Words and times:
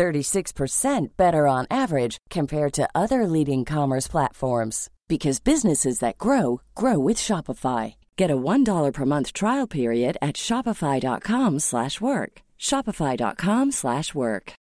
36% 0.00 1.16
better 1.18 1.46
on 1.46 1.66
average 1.70 2.16
compared 2.30 2.72
to 2.72 2.88
other 2.94 3.26
leading 3.26 3.66
commerce 3.66 4.08
platforms 4.08 4.88
because 5.08 5.40
businesses 5.40 5.98
that 5.98 6.16
grow 6.16 6.62
grow 6.74 6.98
with 6.98 7.18
Shopify. 7.18 7.94
Get 8.16 8.30
a 8.30 8.36
$1 8.36 8.92
per 8.94 9.04
month 9.04 9.34
trial 9.34 9.66
period 9.68 10.16
at 10.22 10.36
shopify.com/work. 10.36 12.32
shopify.com/work. 12.58 14.54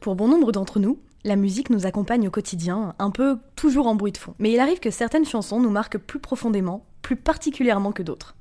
Pour 0.00 0.14
bon 0.14 0.28
nombre 0.28 0.52
d'entre 0.52 0.78
nous, 0.78 0.98
la 1.24 1.36
musique 1.36 1.70
nous 1.70 1.86
accompagne 1.86 2.28
au 2.28 2.30
quotidien, 2.30 2.94
un 2.98 3.10
peu 3.10 3.38
toujours 3.56 3.86
en 3.86 3.96
bruit 3.96 4.12
de 4.12 4.18
fond. 4.18 4.34
Mais 4.38 4.52
il 4.52 4.60
arrive 4.60 4.78
que 4.78 4.90
certaines 4.90 5.24
chansons 5.24 5.58
nous 5.60 5.70
marquent 5.70 5.98
plus 5.98 6.20
profondément, 6.20 6.84
plus 7.00 7.16
particulièrement 7.16 7.92
que 7.92 8.04
d'autres. 8.04 8.36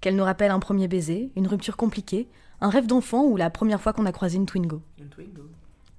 Qu'elles 0.00 0.16
nous 0.16 0.24
rappellent 0.24 0.52
un 0.52 0.60
premier 0.60 0.86
baiser, 0.86 1.32
une 1.34 1.48
rupture 1.48 1.76
compliquée, 1.76 2.28
un 2.60 2.70
rêve 2.70 2.86
d'enfant 2.86 3.24
ou 3.24 3.36
la 3.36 3.50
première 3.50 3.80
fois 3.80 3.92
qu'on 3.92 4.06
a 4.06 4.12
croisé 4.12 4.36
une 4.36 4.46
Twingo. 4.46 4.80
Une 4.98 5.08
Twingo. 5.08 5.42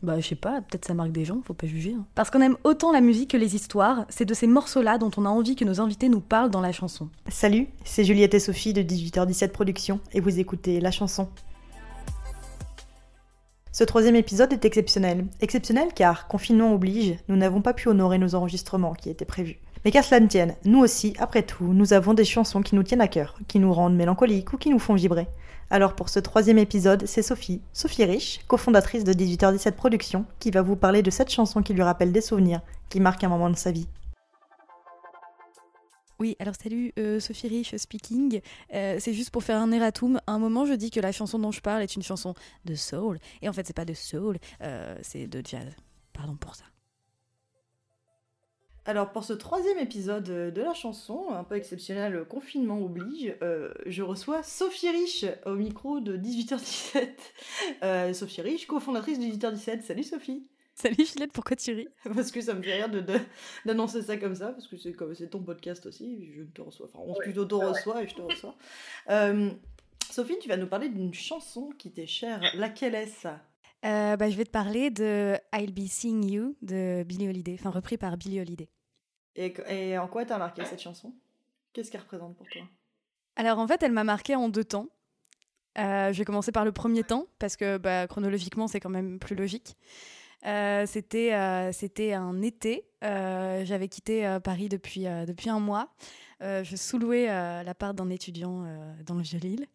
Bah, 0.01 0.17
je 0.19 0.27
sais 0.27 0.35
pas, 0.35 0.61
peut-être 0.61 0.85
ça 0.85 0.93
marque 0.93 1.11
des 1.11 1.25
gens, 1.25 1.41
faut 1.43 1.53
pas 1.53 1.67
juger. 1.67 1.93
hein. 1.93 2.05
Parce 2.15 2.29
qu'on 2.29 2.39
aime 2.41 2.55
autant 2.63 2.93
la 2.93 3.01
musique 3.01 3.31
que 3.31 3.37
les 3.37 3.55
histoires, 3.55 4.05
c'est 4.07 4.23
de 4.23 4.33
ces 4.33 4.47
morceaux-là 4.47 4.97
dont 4.97 5.11
on 5.17 5.25
a 5.25 5.29
envie 5.29 5.57
que 5.57 5.66
nos 5.66 5.81
invités 5.81 6.07
nous 6.07 6.21
parlent 6.21 6.49
dans 6.51 6.61
la 6.61 6.71
chanson. 6.71 7.09
Salut, 7.27 7.67
c'est 7.83 8.05
Juliette 8.05 8.33
et 8.33 8.39
Sophie 8.39 8.71
de 8.71 8.81
18h17 8.81 9.49
Productions 9.49 9.99
et 10.13 10.21
vous 10.21 10.39
écoutez 10.39 10.79
La 10.79 10.91
Chanson. 10.91 11.27
Ce 13.73 13.83
troisième 13.83 14.16
épisode 14.16 14.51
est 14.53 14.66
exceptionnel. 14.66 15.25
Exceptionnel 15.41 15.89
car, 15.94 16.27
confinement 16.27 16.73
oblige, 16.73 17.17
nous 17.27 17.35
n'avons 17.35 17.61
pas 17.61 17.73
pu 17.73 17.88
honorer 17.89 18.17
nos 18.17 18.35
enregistrements 18.35 18.94
qui 18.94 19.09
étaient 19.09 19.25
prévus. 19.25 19.59
Mais 19.85 19.91
qu'à 19.91 20.03
cela 20.03 20.19
ne 20.19 20.27
tienne, 20.27 20.55
nous 20.66 20.80
aussi, 20.80 21.13
après 21.19 21.44
tout, 21.44 21.73
nous 21.73 21.94
avons 21.94 22.13
des 22.13 22.25
chansons 22.25 22.61
qui 22.61 22.75
nous 22.75 22.83
tiennent 22.83 23.02
à 23.02 23.08
cœur, 23.08 23.38
qui 23.47 23.59
nous 23.59 23.73
rendent 23.73 23.95
mélancoliques 23.95 24.53
ou 24.53 24.58
qui 24.58 24.69
nous 24.69 24.80
font 24.80 24.94
vibrer. 24.94 25.27
Alors 25.72 25.95
pour 25.95 26.09
ce 26.09 26.19
troisième 26.19 26.58
épisode, 26.58 27.05
c'est 27.05 27.22
Sophie, 27.22 27.61
Sophie 27.73 28.03
Rich, 28.03 28.41
cofondatrice 28.47 29.03
de 29.03 29.13
18h17 29.13 29.73
Productions, 29.73 30.25
qui 30.39 30.52
va 30.52 30.61
vous 30.61 30.75
parler 30.75 31.03
de 31.03 31.11
cette 31.11 31.30
chanson 31.30 31.61
qui 31.61 31.73
lui 31.73 31.83
rappelle 31.83 32.11
des 32.11 32.22
souvenirs, 32.22 32.61
qui 32.89 33.00
marquent 33.00 33.23
un 33.23 33.30
moment 33.30 33.50
de 33.50 33.55
sa 33.55 33.72
vie. 33.72 33.88
Oui, 36.19 36.35
alors 36.39 36.55
salut, 36.61 36.91
euh, 37.00 37.22
Sophie 37.22 37.47
Rich 37.47 37.77
speaking. 37.77 38.41
Euh, 38.73 38.97
c'est 39.00 39.13
juste 39.13 39.30
pour 39.30 39.44
faire 39.44 39.57
un 39.61 39.72
erratum. 39.72 40.19
À 40.27 40.33
un 40.33 40.39
moment, 40.39 40.66
je 40.66 40.73
dis 40.73 40.91
que 40.91 41.00
la 41.00 41.13
chanson 41.13 41.39
dont 41.39 41.52
je 41.52 41.61
parle 41.61 41.81
est 41.81 41.95
une 41.95 42.03
chanson 42.03 42.33
de 42.66 42.75
soul. 42.75 43.19
Et 43.41 43.47
en 43.47 43.53
fait, 43.53 43.66
c'est 43.66 43.75
pas 43.75 43.85
de 43.85 43.94
soul, 43.94 44.38
euh, 44.61 44.97
c'est 45.02 45.27
de 45.27 45.41
jazz. 45.45 45.73
Pardon 46.11 46.35
pour 46.35 46.55
ça. 46.55 46.66
Alors 48.89 49.11
pour 49.11 49.23
ce 49.23 49.33
troisième 49.33 49.77
épisode 49.77 50.23
de 50.23 50.61
la 50.63 50.73
chanson, 50.73 51.27
un 51.29 51.43
peu 51.43 51.53
exceptionnel, 51.53 52.25
confinement 52.27 52.81
oblige, 52.81 53.35
euh, 53.43 53.71
je 53.85 54.01
reçois 54.01 54.41
Sophie 54.41 54.89
Rich 54.89 55.25
au 55.45 55.53
micro 55.53 55.99
de 55.99 56.17
18h17. 56.17 57.07
Euh, 57.83 58.13
Sophie 58.13 58.41
Rich, 58.41 58.65
cofondatrice 58.65 59.19
de 59.19 59.25
18h17. 59.25 59.83
Salut 59.83 60.01
Sophie 60.03 60.47
Salut 60.73 61.05
Philette, 61.05 61.31
pourquoi 61.33 61.55
tu 61.55 61.71
ris? 61.71 61.87
Parce 62.15 62.31
que 62.31 62.41
ça 62.41 62.55
me 62.55 62.63
fait 62.63 62.73
rire 62.77 62.89
de, 62.89 62.99
de- 63.01 63.19
d'annoncer 63.63 64.01
ça 64.01 64.17
comme 64.17 64.33
ça, 64.33 64.53
parce 64.53 64.65
que 64.65 64.75
c'est 64.75 64.93
comme 64.93 65.13
c'est 65.13 65.27
ton 65.29 65.43
podcast 65.43 65.85
aussi, 65.85 66.31
je 66.35 66.41
te 66.41 66.61
reçois, 66.61 66.87
enfin 66.91 67.03
on 67.05 67.13
se 67.13 67.19
plutôt 67.19 67.45
te 67.45 67.53
reçoit 67.53 68.01
et 68.01 68.07
je 68.07 68.16
te 68.16 68.22
reçois. 68.22 68.55
Euh, 69.11 69.51
Sophie, 70.09 70.39
tu 70.41 70.49
vas 70.49 70.57
nous 70.57 70.66
parler 70.67 70.89
d'une 70.89 71.13
chanson 71.13 71.69
qui 71.78 71.91
t'est 71.91 72.07
chère. 72.07 72.41
Laquelle 72.55 72.95
est-ce? 72.95 73.28
Euh, 73.85 74.16
bah, 74.17 74.29
Je 74.31 74.35
vais 74.35 74.45
te 74.45 74.49
parler 74.49 74.89
de 74.89 75.35
I'll 75.53 75.73
Be 75.73 75.85
Seeing 75.88 76.28
You 76.28 76.55
de 76.63 77.03
Billie 77.03 77.29
Holiday, 77.29 77.55
enfin 77.59 77.69
repris 77.69 77.97
par 77.97 78.17
Billie 78.17 78.41
Holiday. 78.41 78.67
Et, 79.45 79.53
et 79.69 79.97
en 79.97 80.07
quoi 80.07 80.25
t'as 80.25 80.38
marqué 80.38 80.66
cette 80.66 80.81
chanson? 80.81 81.13
Qu'est-ce 81.73 81.91
qu'elle 81.91 82.01
représente 82.01 82.35
pour 82.35 82.47
toi? 82.47 82.61
Alors 83.35 83.59
en 83.59 83.67
fait, 83.67 83.81
elle 83.83 83.91
m'a 83.91 84.03
marqué 84.03 84.35
en 84.35 84.50
deux 84.50 84.63
temps. 84.63 84.88
Euh, 85.77 86.11
je 86.11 86.17
vais 86.17 86.25
commencer 86.25 86.51
par 86.51 86.66
le 86.66 86.72
premier 86.72 87.03
temps, 87.03 87.27
parce 87.38 87.55
que 87.55 87.78
bah, 87.78 88.07
chronologiquement, 88.07 88.67
c'est 88.67 88.79
quand 88.79 88.89
même 88.89 89.19
plus 89.19 89.35
logique. 89.35 89.78
Euh, 90.45 90.85
c'était, 90.85 91.33
euh, 91.33 91.72
c'était 91.72 92.13
un 92.13 92.41
été. 92.41 92.85
Euh, 93.03 93.63
j'avais 93.66 93.88
quitté 93.88 94.25
euh, 94.25 94.39
Paris 94.39 94.67
depuis, 94.67 95.05
euh, 95.05 95.25
depuis 95.25 95.49
un 95.49 95.59
mois. 95.59 95.94
Euh, 96.41 96.63
je 96.63 96.75
sous-louais 96.75 97.29
euh, 97.29 97.63
l'appart 97.63 97.95
d'un 97.95 98.09
étudiant 98.09 98.63
euh, 98.66 98.94
dans 99.05 99.16
le 99.16 99.22
Vieux-Lille. 99.22 99.67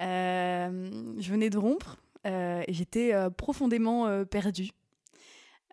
Euh, 0.00 0.90
je 1.18 1.30
venais 1.30 1.50
de 1.50 1.58
rompre 1.58 1.98
euh, 2.26 2.62
et 2.66 2.72
j'étais 2.72 3.12
euh, 3.12 3.30
profondément 3.30 4.06
euh, 4.06 4.24
perdue. 4.24 4.70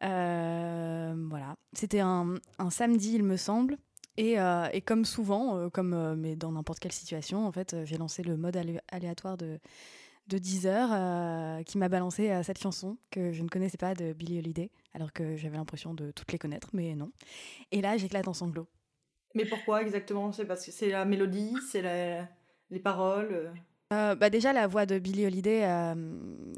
Euh, 0.03 1.15
voilà. 1.29 1.55
C'était 1.73 1.99
un, 1.99 2.35
un 2.59 2.69
samedi, 2.69 3.13
il 3.15 3.23
me 3.23 3.37
semble. 3.37 3.77
Et, 4.17 4.39
euh, 4.39 4.67
et 4.73 4.81
comme 4.81 5.05
souvent, 5.05 5.57
euh, 5.57 5.69
comme 5.69 6.15
mais 6.15 6.35
dans 6.35 6.51
n'importe 6.51 6.79
quelle 6.79 6.91
situation, 6.91 7.47
en 7.47 7.51
fait, 7.51 7.75
j'ai 7.85 7.97
lancé 7.97 8.23
le 8.23 8.35
mode 8.35 8.57
alé- 8.57 8.81
aléatoire 8.91 9.37
de, 9.37 9.59
de 10.27 10.37
Deezer 10.37 11.63
qui 11.65 11.77
m'a 11.77 11.87
balancé 11.89 12.29
à 12.29 12.43
cette 12.43 12.59
chanson 12.59 12.97
que 13.09 13.31
je 13.31 13.41
ne 13.41 13.47
connaissais 13.47 13.77
pas 13.77 13.93
de 13.93 14.13
Billie 14.13 14.39
Holiday, 14.39 14.69
alors 14.93 15.13
que 15.13 15.37
j'avais 15.37 15.57
l'impression 15.57 15.93
de 15.93 16.11
toutes 16.11 16.31
les 16.31 16.37
connaître, 16.37 16.69
mais 16.73 16.95
non. 16.95 17.11
Et 17.71 17.81
là, 17.81 17.97
j'éclate 17.97 18.27
en 18.27 18.33
sanglots. 18.33 18.67
Mais 19.33 19.45
pourquoi 19.45 19.81
exactement? 19.81 20.33
C'est 20.33 20.45
parce 20.45 20.65
que 20.65 20.71
c'est 20.71 20.89
la 20.89 21.05
mélodie, 21.05 21.55
c'est 21.71 22.27
les 22.69 22.79
paroles 22.79 23.53
euh. 23.91 24.15
Bah 24.15 24.29
déjà 24.29 24.53
la 24.53 24.67
voix 24.67 24.85
de 24.85 24.99
Billie 24.99 25.25
Holiday, 25.25 25.63
euh, 25.65 25.95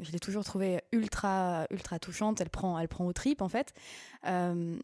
je 0.02 0.10
l'ai 0.12 0.18
toujours 0.18 0.44
trouvée 0.44 0.80
ultra 0.92 1.66
ultra 1.70 1.98
touchante. 1.98 2.40
Elle 2.40 2.50
prend 2.50 2.78
elle 2.78 2.88
prend 2.88 3.06
aux 3.06 3.12
tripes 3.12 3.42
en 3.42 3.48
fait. 3.48 3.72
Euh, 4.26 4.76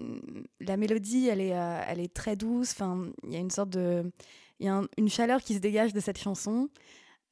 la 0.61 0.77
mélodie, 0.77 1.29
elle 1.29 1.41
est 1.41 1.49
elle 1.89 2.01
est 2.01 2.13
très 2.13 2.37
douce. 2.37 2.73
Enfin, 2.73 3.05
il 3.25 3.33
y 3.33 3.37
a 3.37 3.41
une 3.41 3.51
sorte 3.51 3.71
de 3.71 4.11
il 4.59 4.67
y 4.67 4.69
a 4.69 4.75
un- 4.77 4.87
une 4.99 5.09
chaleur 5.09 5.41
qui 5.43 5.55
se 5.55 5.61
dégage 5.61 5.93
de 5.93 6.01
cette 6.01 6.19
chanson. 6.19 6.69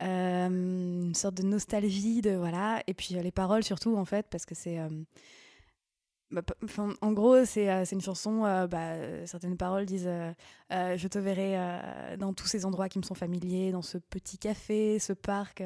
Une 0.00 1.14
sorte 1.14 1.34
de 1.34 1.42
nostalgie 1.42 2.20
de 2.20 2.30
voilà 2.36 2.82
et 2.86 2.94
puis 2.94 3.14
les 3.14 3.32
paroles 3.32 3.64
surtout 3.64 3.96
en 3.96 4.04
fait 4.04 4.26
parce 4.30 4.46
que 4.46 4.54
c'est 4.54 4.78
bah, 6.30 6.42
en 7.00 7.12
gros 7.12 7.44
c'est 7.46 7.70
euh, 7.70 7.84
une 7.90 8.02
chanson 8.02 8.44
euh, 8.44 8.66
bah, 8.66 8.94
certaines 9.24 9.56
paroles 9.56 9.86
disent 9.86 10.06
euh, 10.06 10.30
euh, 10.72 10.96
je 10.98 11.08
te 11.08 11.18
verrai 11.18 11.56
dans 12.18 12.34
tous 12.34 12.46
ces 12.46 12.66
endroits 12.66 12.90
qui 12.90 12.98
me 12.98 13.04
sont 13.04 13.14
familiers 13.14 13.72
dans 13.72 13.82
ce 13.82 13.96
petit 13.96 14.36
café 14.36 14.98
ce 14.98 15.14
parc 15.14 15.62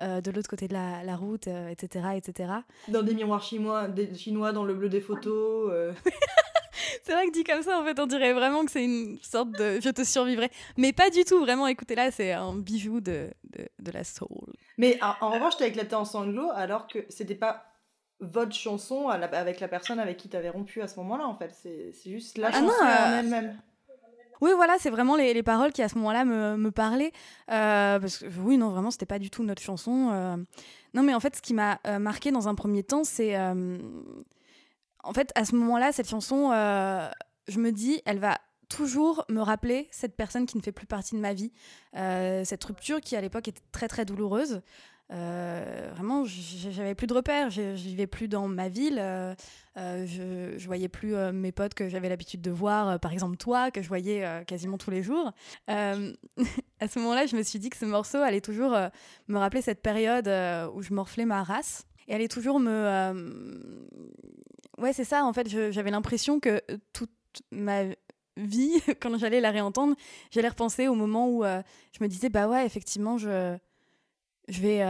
de 0.00 0.30
l'autre 0.30 0.50
côté 0.50 0.68
de 0.68 0.74
la, 0.74 1.02
la 1.02 1.16
route 1.16 1.46
etc 1.46 2.08
etc 2.16 2.52
Dans 2.88 3.02
des 3.02 3.14
miroirs 3.14 3.42
chinois, 3.42 3.88
des, 3.88 4.14
chinois 4.14 4.52
dans 4.52 4.64
le 4.64 4.74
bleu 4.74 4.90
des 4.90 5.00
photos. 5.00 5.72
c'est 7.02 7.12
vrai 7.12 7.26
que 7.28 7.32
dit 7.32 7.44
comme 7.44 7.62
ça 7.62 7.80
en 7.80 7.84
fait 7.84 7.98
on 7.98 8.06
dirait 8.06 8.34
vraiment 8.34 8.66
que 8.66 8.70
c'est 8.70 8.84
une 8.84 9.18
sorte 9.22 9.52
de 9.52 9.80
je 9.80 9.88
te 9.88 10.04
survivrai. 10.04 10.50
Mais 10.76 10.92
pas 10.92 11.08
du 11.08 11.24
tout 11.24 11.40
vraiment 11.40 11.66
écoutez 11.66 11.94
là 11.94 12.10
c'est 12.10 12.32
un 12.32 12.54
bijou 12.54 13.00
de, 13.00 13.30
de, 13.56 13.66
de 13.78 13.90
la 13.90 14.04
soul. 14.04 14.52
Mais 14.76 14.98
en, 15.02 15.14
en 15.26 15.30
revanche, 15.30 15.56
t'as 15.56 15.68
éclaté 15.68 15.94
en 15.94 16.04
sanglots 16.04 16.50
alors 16.54 16.86
que 16.86 17.06
c'était 17.08 17.34
pas 17.34 17.64
votre 18.20 18.54
chanson 18.54 19.08
la- 19.08 19.26
avec 19.38 19.60
la 19.60 19.68
personne 19.68 19.98
avec 20.00 20.16
qui 20.16 20.28
t'avais 20.28 20.50
rompu 20.50 20.80
à 20.82 20.88
ce 20.88 20.96
moment-là 21.00 21.26
en 21.26 21.34
fait. 21.36 21.52
C'est 21.52 22.10
juste 22.10 22.38
la 22.38 22.48
Ah 22.48 22.52
chanson 22.52 22.64
non, 22.66 22.72
en 22.72 23.12
euh, 23.12 23.20
elle-même. 23.20 23.60
Oui, 24.42 24.50
voilà, 24.54 24.76
c'est 24.78 24.90
vraiment 24.90 25.16
les, 25.16 25.32
les 25.32 25.42
paroles 25.42 25.72
qui 25.72 25.82
à 25.82 25.88
ce 25.88 25.94
moment-là 25.96 26.24
me, 26.26 26.56
me 26.56 26.70
parlaient. 26.70 27.12
Euh, 27.50 27.98
parce 27.98 28.18
que 28.18 28.26
oui, 28.40 28.58
non, 28.58 28.68
vraiment, 28.68 28.90
c'était 28.90 29.06
pas 29.06 29.18
du 29.18 29.30
tout 29.30 29.42
notre 29.44 29.62
chanson. 29.62 30.10
euh. 30.12 30.36
Non, 30.92 31.02
mais 31.02 31.14
en 31.14 31.20
fait, 31.20 31.36
ce 31.36 31.40
qui 31.42 31.54
m'a 31.54 31.78
marqué 31.98 32.32
dans 32.32 32.46
un 32.46 32.54
premier 32.54 32.82
temps, 32.82 33.02
c'est. 33.04 33.34
En 35.04 35.12
fait, 35.14 35.30
à 35.36 35.44
ce 35.44 35.54
moment-là, 35.54 35.92
cette 35.92 36.08
chanson, 36.08 36.50
je 37.48 37.58
me 37.60 37.70
dis, 37.70 38.02
elle 38.06 38.18
va 38.18 38.38
toujours 38.68 39.24
me 39.28 39.40
rappeler 39.40 39.88
cette 39.92 40.16
personne 40.16 40.44
qui 40.46 40.56
ne 40.56 40.62
fait 40.62 40.72
plus 40.72 40.86
partie 40.86 41.14
de 41.14 41.20
ma 41.20 41.32
vie. 41.32 41.52
Euh, 41.96 42.44
cette 42.44 42.64
rupture 42.64 43.00
qui, 43.00 43.14
à 43.16 43.20
l'époque, 43.20 43.46
était 43.48 43.62
très, 43.72 43.88
très 43.88 44.04
douloureuse. 44.04 44.60
Euh, 45.12 45.90
vraiment, 45.94 46.24
j'avais 46.24 46.94
plus 46.94 47.06
de 47.06 47.14
repères, 47.14 47.50
je 47.50 47.74
vivais 47.74 48.08
plus 48.08 48.26
dans 48.28 48.48
ma 48.48 48.68
ville, 48.68 48.98
euh, 49.00 49.34
euh, 49.76 50.04
je, 50.04 50.58
je 50.58 50.66
voyais 50.66 50.88
plus 50.88 51.14
euh, 51.14 51.32
mes 51.32 51.52
potes 51.52 51.74
que 51.74 51.88
j'avais 51.88 52.08
l'habitude 52.08 52.40
de 52.40 52.50
voir, 52.50 52.98
par 52.98 53.12
exemple 53.12 53.36
toi, 53.36 53.70
que 53.70 53.82
je 53.82 53.88
voyais 53.88 54.26
quasiment 54.46 54.78
tous 54.78 54.90
les 54.90 55.02
jours. 55.02 55.32
À 55.68 56.88
ce 56.88 56.98
moment-là, 56.98 57.26
je 57.26 57.36
me 57.36 57.42
suis 57.42 57.58
dit 57.58 57.70
que 57.70 57.76
ce 57.76 57.86
morceau 57.86 58.18
allait 58.18 58.40
toujours 58.40 58.76
me 59.28 59.38
rappeler 59.38 59.62
cette 59.62 59.80
période 59.80 60.28
où 60.74 60.82
je 60.82 60.92
morflais 60.92 61.24
ma 61.24 61.42
race. 61.42 61.86
Et 62.08 62.14
allait 62.14 62.28
toujours 62.28 62.60
me... 62.60 63.86
Ouais, 64.78 64.92
c'est 64.92 65.04
ça, 65.04 65.24
en 65.24 65.32
fait, 65.32 65.48
j'avais 65.48 65.90
l'impression 65.90 66.38
que 66.38 66.60
toute 66.92 67.10
ma 67.50 67.84
vie, 68.36 68.74
quand 69.00 69.16
j'allais 69.16 69.40
la 69.40 69.50
réentendre, 69.50 69.96
j'allais 70.30 70.48
repenser 70.48 70.86
au 70.88 70.94
moment 70.94 71.30
où 71.30 71.44
je 71.44 72.02
me 72.02 72.08
disais, 72.08 72.28
bah 72.28 72.46
ouais, 72.46 72.66
effectivement, 72.66 73.16
je 73.16 73.56
je 74.48 74.60
vais, 74.60 74.84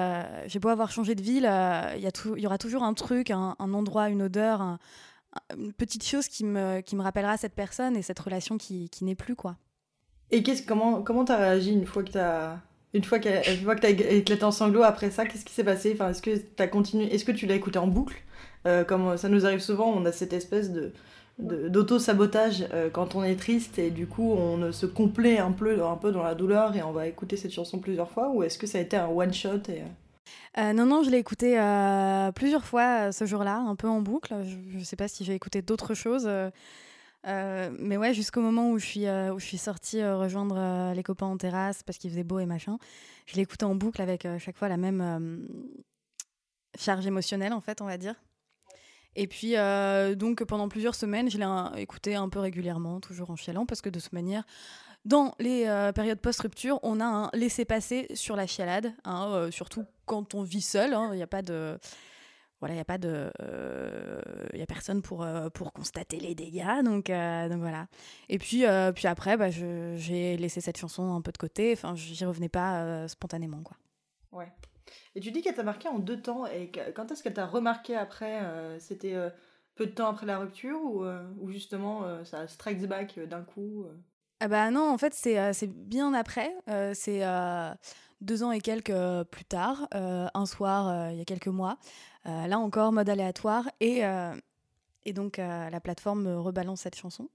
j'ai 0.49 0.59
beau 0.59 0.69
avoir 0.69 0.91
changé 0.91 1.15
de 1.15 1.23
ville, 1.23 1.49
il 1.97 2.03
y, 2.03 2.11
il 2.37 2.43
y 2.43 2.47
aura 2.47 2.59
toujours 2.59 2.83
un 2.83 2.95
truc, 2.95 3.31
un, 3.31 3.55
endroit, 3.59 4.09
une 4.09 4.23
odeur, 4.23 4.79
une 5.57 5.73
petite 5.73 6.05
chose 6.05 6.29
qui 6.29 6.45
me, 6.45 6.81
qui 6.81 6.97
me 6.97 7.03
rappellera 7.03 7.37
cette 7.37 7.55
personne 7.55 7.97
et 7.97 8.03
cette 8.03 8.19
relation 8.19 8.59
qui, 8.59 8.91
qui 8.91 9.05
n'est 9.05 9.15
plus, 9.15 9.35
quoi. 9.35 9.57
Et 10.31 10.43
qu'est-ce, 10.43 10.63
comment 10.63 11.03
comment 11.03 11.25
t'as 11.25 11.37
réagi 11.37 11.73
une 11.73 11.87
fois 11.87 12.03
que 12.03 12.11
t'as 12.11 12.57
une 12.95 13.05
fois 13.05 13.19
que 13.19 13.87
éclaté 13.87 14.45
en 14.45 14.51
sanglots 14.51 14.83
après 14.83 15.11
ça 15.11 15.27
Qu'est-ce 15.27 15.45
qui 15.45 15.53
s'est 15.53 15.65
passé? 15.65 15.93
Enfin, 15.95 16.11
est-ce 16.11 16.23
que 16.23 16.37
t'as 16.37 16.67
continué 16.67 17.15
Est-ce 17.15 17.25
que 17.25 17.33
tu 17.33 17.47
l'as 17.47 17.55
écouté 17.55 17.79
en 17.79 17.87
boucle? 17.87 18.17
Euh, 18.67 18.85
Comme 18.85 19.17
ça 19.17 19.29
nous 19.29 19.47
arrive 19.47 19.61
souvent, 19.61 19.89
on 19.89 20.05
a 20.07 20.13
cette 20.13 20.33
espèce 20.33 20.73
de 20.73 20.93
d'auto-sabotage 21.39 22.67
euh, 22.73 22.89
quand 22.91 23.15
on 23.15 23.23
est 23.23 23.37
triste 23.37 23.79
et 23.79 23.91
du 23.91 24.07
coup 24.07 24.33
on 24.33 24.73
se 24.73 24.87
complaît 24.87 25.39
un 25.39 25.53
peu, 25.53 25.85
un 25.85 25.97
peu 25.97 26.11
dans 26.11 26.23
la 26.23 26.35
douleur 26.35 26.75
et 26.77 26.83
on 26.83 26.93
va 26.93 27.07
écouter 27.07 27.37
cette 27.37 27.53
chanson 27.53 27.79
plusieurs 27.79 28.11
fois 28.11 28.31
ou 28.31 28.43
est-ce 28.43 28.57
que 28.57 28.67
ça 28.67 28.79
a 28.79 28.81
été 28.81 28.97
un 28.97 29.09
one 29.09 29.35
shot 29.35 29.69
et... 29.69 29.83
Euh, 30.59 30.73
non, 30.73 30.87
non, 30.87 31.03
je 31.03 31.11
l'ai 31.11 31.19
écouté 31.19 31.61
plusieurs 32.35 32.65
fois 32.65 33.13
ce 33.13 33.27
jour-là, 33.27 33.59
un 33.59 33.77
peu 33.77 33.89
en 33.89 34.01
boucle. 34.01 34.35
Je 34.43 34.79
ne 34.79 34.83
sais 34.83 34.97
pas 34.97 35.07
si 35.07 35.23
j'ai 35.23 35.35
écouté 35.35 35.61
d'autres 35.61 35.95
choses. 35.95 36.27
Euh, 37.27 37.71
mais 37.79 37.97
ouais, 37.97 38.15
jusqu'au 38.15 38.41
moment 38.41 38.71
où 38.71 38.79
je 38.79 38.87
suis, 38.87 39.07
euh, 39.07 39.35
où 39.35 39.41
je 39.41 39.47
suis 39.47 39.59
sortie 39.59 40.01
euh, 40.01 40.17
rejoindre 40.17 40.93
les 40.95 41.03
copains 41.03 41.27
en 41.27 41.37
terrasse 41.37 41.83
parce 41.83 41.99
qu'il 41.99 42.11
faisait 42.11 42.25
beau 42.25 42.39
et 42.39 42.47
machin, 42.47 42.79
je 43.27 43.37
l'écoutais 43.37 43.65
en 43.65 43.75
boucle 43.75 44.01
avec 44.01 44.27
chaque 44.39 44.57
fois 44.57 44.69
la 44.69 44.77
même 44.77 45.49
charge 46.79 47.07
émotionnelle, 47.07 47.53
en 47.53 47.61
fait, 47.61 47.81
on 47.81 47.87
va 47.87 47.99
dire. 47.99 48.15
Et 49.17 49.27
puis, 49.27 49.55
donc, 50.17 50.45
pendant 50.45 50.69
plusieurs 50.69 50.95
semaines, 50.95 51.31
je 51.31 51.39
l'ai 51.39 51.83
écouté 51.83 52.15
un 52.15 52.29
peu 52.29 52.39
régulièrement, 52.39 53.01
toujours 53.01 53.31
en 53.31 53.37
chialant, 53.37 53.67
parce 53.67 53.81
que 53.81 53.89
de 53.89 53.99
toute 53.99 54.13
manière, 54.13 54.45
dans 55.05 55.35
les 55.39 55.65
périodes 55.95 56.21
post-rupture, 56.21 56.79
on 56.83 57.01
a 57.01 57.05
un 57.05 57.31
laisser-passer 57.33 58.09
sur 58.15 58.37
la 58.37 58.47
chialade, 58.47 58.93
hein, 59.05 59.49
surtout 59.51 59.85
quand 60.05 60.35
on 60.35 60.43
vit 60.43 60.61
seul. 60.61 60.95
Hein, 60.95 61.11
il 61.13 61.17
n'y 61.17 61.23
a 61.23 61.27
pas 61.27 61.43
de 61.43 61.79
voilà, 62.61 62.73
il 62.73 62.79
n'y 62.79 62.83
a 62.83 62.87
pas 62.87 62.99
de, 62.99 63.31
il 64.55 64.63
a 64.63 64.67
personne 64.67 65.03
pour 65.03 65.23
euh, 65.23 65.51
pour 65.51 65.73
constater 65.73 66.19
les 66.19 66.35
dégâts, 66.35 66.83
donc 66.83 67.11
euh, 67.11 67.55
voilà. 67.59 67.87
Et 68.29 68.39
puis 68.39 68.65
euh, 68.65 68.93
puis 68.93 69.07
après, 69.07 69.37
bah, 69.37 69.51
j'ai 69.51 70.37
laissé 70.39 70.61
cette 70.61 70.79
chanson 70.79 71.15
un 71.15 71.21
peu 71.21 71.33
de 71.33 71.39
côté. 71.39 71.73
Enfin, 71.73 71.95
j'y 71.95 72.25
revenais 72.25 72.49
pas 72.49 73.07
spontanément, 73.09 73.63
quoi. 73.63 73.77
Ouais. 74.33 74.51
Et 75.17 75.21
tu 75.21 75.33
dis 75.33 75.43
qu'elle 75.43 75.57
t'a 75.57 75.65
marqué 75.65 75.89
en 75.89 75.99
deux 75.99 76.21
temps. 76.21 76.47
Et 76.47 76.71
quand 76.95 77.11
est-ce 77.11 77.25
qu'elle 77.25 77.35
t'a 77.35 77.47
remarqué 77.47 77.97
après 77.97 78.41
C'était 78.79 79.17
peu 79.75 79.87
de 79.87 79.91
temps 79.91 80.09
après 80.09 80.27
la 80.27 80.39
rupture 80.39 80.79
ou, 80.81 81.05
ou 81.41 81.51
justement 81.51 82.23
ça 82.25 82.47
strikes 82.47 82.87
back 82.87 83.19
d'un 83.21 83.43
coup 83.43 83.87
Ah 84.41 84.49
bah 84.49 84.71
non, 84.71 84.89
en 84.91 84.99
fait 84.99 85.15
c'est 85.15 85.67
bien 85.67 86.13
après. 86.13 86.55
c'est 86.93 87.23
deux 88.21 88.43
ans 88.43 88.53
et 88.53 88.61
quelques 88.61 89.25
plus 89.31 89.47
tard, 89.47 89.89
un 89.93 90.47
soir 90.47 91.11
il 91.11 91.17
y 91.17 91.23
a 91.23 91.25
quelques 91.25 91.49
mois. 91.49 91.79
Euh, 92.27 92.47
là 92.47 92.59
encore, 92.59 92.93
mode 92.93 93.09
aléatoire. 93.09 93.71
Et, 93.81 94.05
euh, 94.05 94.35
et 95.05 95.13
donc, 95.13 95.39
euh, 95.39 95.71
la 95.71 95.81
plateforme 95.81 96.27
rebalance 96.29 96.81
cette 96.81 96.97
chanson. 96.97 97.29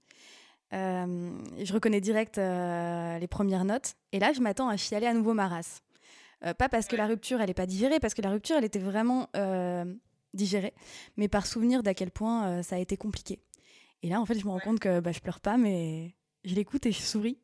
je 0.72 1.72
reconnais 1.72 2.00
direct 2.00 2.36
les 2.36 3.28
premières 3.28 3.64
notes. 3.64 3.94
Et 4.12 4.18
là, 4.18 4.32
je 4.32 4.40
m'attends 4.40 4.68
à 4.68 4.76
chialer 4.76 5.06
à 5.06 5.14
nouveau 5.14 5.34
ma 5.34 5.48
race. 5.48 5.82
Pas 6.58 6.68
parce 6.68 6.86
que 6.86 6.96
la 6.96 7.06
rupture, 7.06 7.40
elle 7.40 7.48
n'est 7.48 7.54
pas 7.54 7.66
digérée, 7.66 8.00
parce 8.00 8.14
que 8.14 8.22
la 8.22 8.30
rupture, 8.30 8.56
elle 8.56 8.64
était 8.64 8.78
vraiment 8.78 9.28
digérée, 10.34 10.74
mais 11.16 11.28
par 11.28 11.46
souvenir 11.46 11.82
d'à 11.82 11.94
quel 11.94 12.10
point 12.10 12.62
ça 12.62 12.76
a 12.76 12.78
été 12.78 12.96
compliqué. 12.96 13.40
Et 14.02 14.08
là, 14.08 14.20
en 14.20 14.26
fait, 14.26 14.38
je 14.38 14.44
me 14.44 14.50
rends 14.50 14.60
compte 14.60 14.80
que 14.80 15.00
bah, 15.00 15.12
je 15.12 15.20
pleure 15.20 15.40
pas, 15.40 15.56
mais 15.56 16.14
je 16.44 16.54
l'écoute 16.54 16.86
et 16.86 16.92
je 16.92 17.00
souris. 17.00 17.38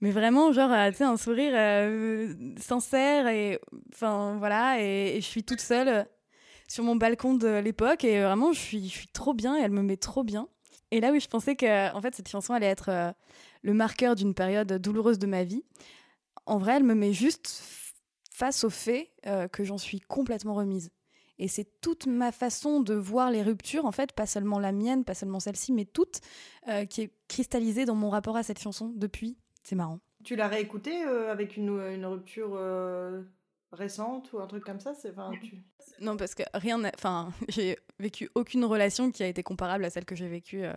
Mais 0.00 0.10
vraiment, 0.10 0.52
genre, 0.52 0.70
tu 0.90 0.96
sais, 0.96 1.04
un 1.04 1.16
sourire 1.16 1.54
sincère 2.58 3.28
et, 3.28 3.60
enfin, 3.94 4.36
voilà, 4.38 4.82
et, 4.82 5.20
je 5.20 5.26
suis 5.26 5.44
toute 5.44 5.60
seule 5.60 6.06
sur 6.68 6.84
mon 6.84 6.96
balcon 6.96 7.34
de 7.34 7.58
l'époque 7.58 8.04
et 8.04 8.22
vraiment 8.22 8.52
je 8.52 8.58
suis, 8.58 8.88
je 8.88 8.92
suis 8.92 9.08
trop 9.08 9.34
bien 9.34 9.56
et 9.56 9.60
elle 9.60 9.70
me 9.70 9.82
met 9.82 9.96
trop 9.96 10.24
bien. 10.24 10.48
Et 10.90 11.00
là 11.00 11.12
où 11.12 11.18
je 11.18 11.26
pensais 11.26 11.56
que 11.56 11.94
en 11.94 12.00
fait 12.00 12.14
cette 12.14 12.28
chanson 12.28 12.54
allait 12.54 12.66
être 12.66 12.90
euh, 12.90 13.12
le 13.62 13.74
marqueur 13.74 14.14
d'une 14.14 14.34
période 14.34 14.72
douloureuse 14.72 15.18
de 15.18 15.26
ma 15.26 15.44
vie, 15.44 15.62
en 16.44 16.58
vrai 16.58 16.76
elle 16.76 16.84
me 16.84 16.94
met 16.94 17.12
juste 17.12 17.48
face 18.36 18.64
au 18.64 18.70
fait 18.70 19.12
euh, 19.26 19.48
que 19.48 19.64
j'en 19.64 19.78
suis 19.78 19.98
complètement 19.98 20.52
remise. 20.52 20.90
Et 21.38 21.48
c'est 21.48 21.80
toute 21.80 22.06
ma 22.06 22.32
façon 22.32 22.80
de 22.80 22.92
voir 22.92 23.30
les 23.30 23.42
ruptures, 23.42 23.86
en 23.86 23.92
fait, 23.92 24.12
pas 24.12 24.26
seulement 24.26 24.58
la 24.58 24.72
mienne, 24.72 25.04
pas 25.04 25.14
seulement 25.14 25.40
celle-ci, 25.40 25.72
mais 25.72 25.86
toute, 25.86 26.20
euh, 26.68 26.84
qui 26.84 27.02
est 27.02 27.12
cristallisée 27.28 27.86
dans 27.86 27.94
mon 27.94 28.10
rapport 28.10 28.36
à 28.36 28.42
cette 28.42 28.60
chanson 28.60 28.92
depuis. 28.94 29.38
C'est 29.62 29.74
marrant. 29.74 30.00
Tu 30.22 30.36
l'as 30.36 30.48
réécoutée 30.48 31.02
avec 31.02 31.56
une, 31.56 31.70
une 31.70 32.04
rupture 32.04 32.58
récente 33.76 34.32
ou 34.32 34.40
un 34.40 34.46
truc 34.46 34.64
comme 34.64 34.80
ça 34.80 34.94
c'est 34.94 35.10
enfin, 35.10 35.30
tu... 35.40 35.62
non 36.00 36.16
parce 36.16 36.34
que 36.34 36.42
rien 36.54 36.82
enfin 36.94 37.32
j'ai 37.48 37.78
vécu 37.98 38.30
aucune 38.34 38.64
relation 38.64 39.10
qui 39.10 39.22
a 39.22 39.26
été 39.26 39.42
comparable 39.42 39.84
à 39.84 39.90
celle 39.90 40.04
que 40.04 40.14
j'ai 40.14 40.28
vécue 40.28 40.64
euh, 40.64 40.72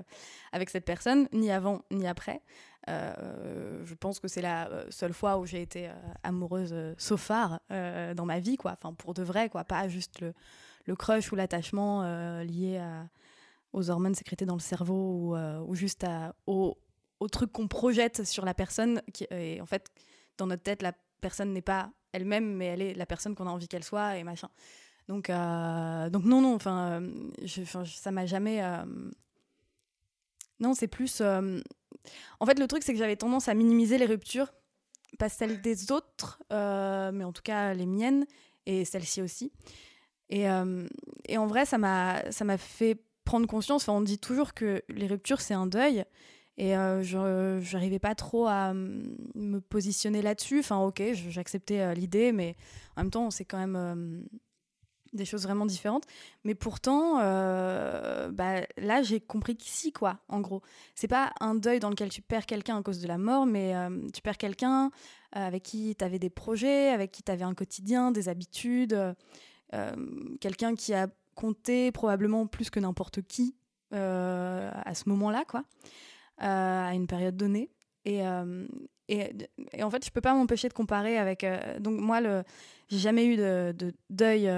avec 0.51 0.69
cette 0.69 0.85
personne 0.85 1.27
ni 1.33 1.51
avant 1.51 1.83
ni 1.91 2.07
après. 2.07 2.41
Euh, 2.87 3.83
je 3.85 3.93
pense 3.93 4.19
que 4.19 4.27
c'est 4.27 4.41
la 4.41 4.69
euh, 4.69 4.85
seule 4.89 5.13
fois 5.13 5.37
où 5.37 5.45
j'ai 5.45 5.61
été 5.61 5.89
amoureuse 6.23 6.73
sauf 6.97 7.21
phare 7.21 7.59
dans 7.69 8.25
ma 8.25 8.39
vie 8.39 8.57
quoi. 8.57 8.77
Enfin 8.79 8.93
pour 8.93 9.13
de 9.13 9.23
vrai 9.23 9.49
quoi. 9.49 9.63
Pas 9.63 9.87
juste 9.87 10.21
le, 10.21 10.33
le 10.85 10.95
crush 10.95 11.31
ou 11.31 11.35
l'attachement 11.35 12.03
lié 12.41 12.77
à, 12.77 13.07
aux 13.73 13.89
hormones 13.89 14.15
sécrétées 14.15 14.45
dans 14.45 14.55
le 14.55 14.61
cerveau 14.61 14.95
ou, 14.95 15.37
ou 15.37 15.75
juste 15.75 16.03
à, 16.03 16.35
au, 16.47 16.77
au 17.19 17.27
truc 17.27 17.51
qu'on 17.51 17.67
projette 17.67 18.23
sur 18.25 18.45
la 18.45 18.53
personne 18.53 19.01
qui, 19.13 19.27
et 19.29 19.59
en 19.61 19.65
fait 19.65 19.89
dans 20.37 20.47
notre 20.47 20.63
tête 20.63 20.81
la 20.81 20.93
personne 21.21 21.53
n'est 21.53 21.61
pas 21.61 21.91
elle-même, 22.11 22.55
mais 22.55 22.65
elle 22.65 22.81
est 22.81 22.93
la 22.93 23.05
personne 23.05 23.35
qu'on 23.35 23.47
a 23.47 23.51
envie 23.51 23.67
qu'elle 23.67 23.83
soit 23.83 24.17
et 24.17 24.23
machin. 24.23 24.49
Donc, 25.09 25.31
euh, 25.31 26.09
donc 26.11 26.23
non, 26.23 26.39
non, 26.39 26.53
enfin, 26.53 27.01
euh, 27.01 27.85
ça 27.85 28.11
m'a 28.11 28.27
jamais. 28.27 28.63
Euh, 28.63 28.85
non, 30.59 30.75
c'est 30.75 30.87
plus. 30.87 31.21
En 31.21 32.45
fait, 32.45 32.59
le 32.59 32.67
truc, 32.67 32.83
c'est 32.83 32.93
que 32.93 32.99
j'avais 32.99 33.15
tendance 33.15 33.47
à 33.47 33.55
minimiser 33.55 33.97
les 33.97 34.05
ruptures, 34.05 34.53
pas 35.17 35.29
celles 35.29 35.61
des 35.61 35.91
autres, 35.91 36.39
mais 36.51 37.23
en 37.23 37.33
tout 37.33 37.41
cas 37.41 37.73
les 37.73 37.87
miennes 37.87 38.25
et 38.65 38.85
celles-ci 38.85 39.21
aussi. 39.21 39.51
Et, 40.29 40.43
et, 41.27 41.37
en 41.37 41.47
vrai, 41.47 41.65
ça 41.65 41.79
m'a 41.79 42.57
fait 42.57 43.01
prendre 43.25 43.47
conscience. 43.47 43.83
Enfin, 43.83 43.97
on 43.97 44.01
dit 44.01 44.19
toujours 44.19 44.53
que 44.53 44.83
les 44.89 45.07
ruptures, 45.07 45.41
c'est 45.41 45.55
un 45.55 45.65
deuil. 45.65 46.05
Et 46.59 46.75
euh, 46.75 47.01
je 47.01 47.73
n'arrivais 47.73 47.99
pas 47.99 48.15
trop 48.15 48.45
à 48.45 48.73
me 48.73 49.59
positionner 49.59 50.21
là-dessus. 50.21 50.59
Enfin, 50.59 50.77
ok, 50.79 51.01
j'acceptais 51.13 51.79
euh, 51.79 51.93
l'idée, 51.93 52.33
mais 52.33 52.57
en 52.97 53.03
même 53.03 53.11
temps, 53.11 53.31
c'est 53.31 53.45
quand 53.45 53.57
même 53.57 53.77
euh, 53.77 54.21
des 55.13 55.23
choses 55.23 55.43
vraiment 55.43 55.65
différentes. 55.65 56.03
Mais 56.43 56.55
pourtant, 56.55 57.15
bah, 57.15 58.61
là, 58.77 59.01
j'ai 59.03 59.21
compris 59.21 59.55
qu'ici, 59.55 59.93
quoi, 59.93 60.19
en 60.27 60.41
gros. 60.41 60.61
C'est 60.95 61.07
pas 61.07 61.31
un 61.39 61.55
deuil 61.55 61.79
dans 61.79 61.89
lequel 61.89 62.09
tu 62.09 62.21
perds 62.21 62.45
quelqu'un 62.45 62.77
à 62.77 62.83
cause 62.83 62.99
de 62.99 63.07
la 63.07 63.17
mort, 63.17 63.45
mais 63.45 63.73
tu 64.13 64.21
perds 64.21 64.37
quelqu'un 64.37 64.91
avec 65.31 65.63
qui 65.63 65.95
tu 65.97 66.03
avais 66.03 66.19
des 66.19 66.29
projets, 66.29 66.89
avec 66.89 67.11
qui 67.11 67.23
tu 67.23 67.31
avais 67.31 67.45
un 67.45 67.55
quotidien, 67.55 68.11
des 68.11 68.29
habitudes, 68.29 69.15
quelqu'un 70.41 70.75
qui 70.75 70.93
a 70.93 71.07
compté 71.33 71.91
probablement 71.91 72.45
plus 72.45 72.69
que 72.69 72.79
n'importe 72.79 73.21
qui 73.23 73.55
à 73.91 74.93
ce 74.93 75.09
moment-là, 75.09 75.43
quoi. 75.47 75.63
Euh, 76.41 76.87
à 76.87 76.93
une 76.93 77.05
période 77.05 77.35
donnée. 77.35 77.69
Et, 78.05 78.25
euh, 78.25 78.65
et, 79.09 79.83
en 79.83 79.89
fait, 79.89 80.05
je 80.05 80.09
peux 80.09 80.21
pas 80.21 80.33
m'empêcher 80.33 80.69
de 80.69 80.73
comparer 80.73 81.17
avec. 81.17 81.43
Euh, 81.43 81.79
donc, 81.79 81.99
moi, 81.99 82.21
le, 82.21 82.43
j'ai 82.87 82.97
jamais 82.97 83.25
eu 83.25 83.35
de, 83.35 83.73
de 83.77 83.93
deuil 84.09 84.49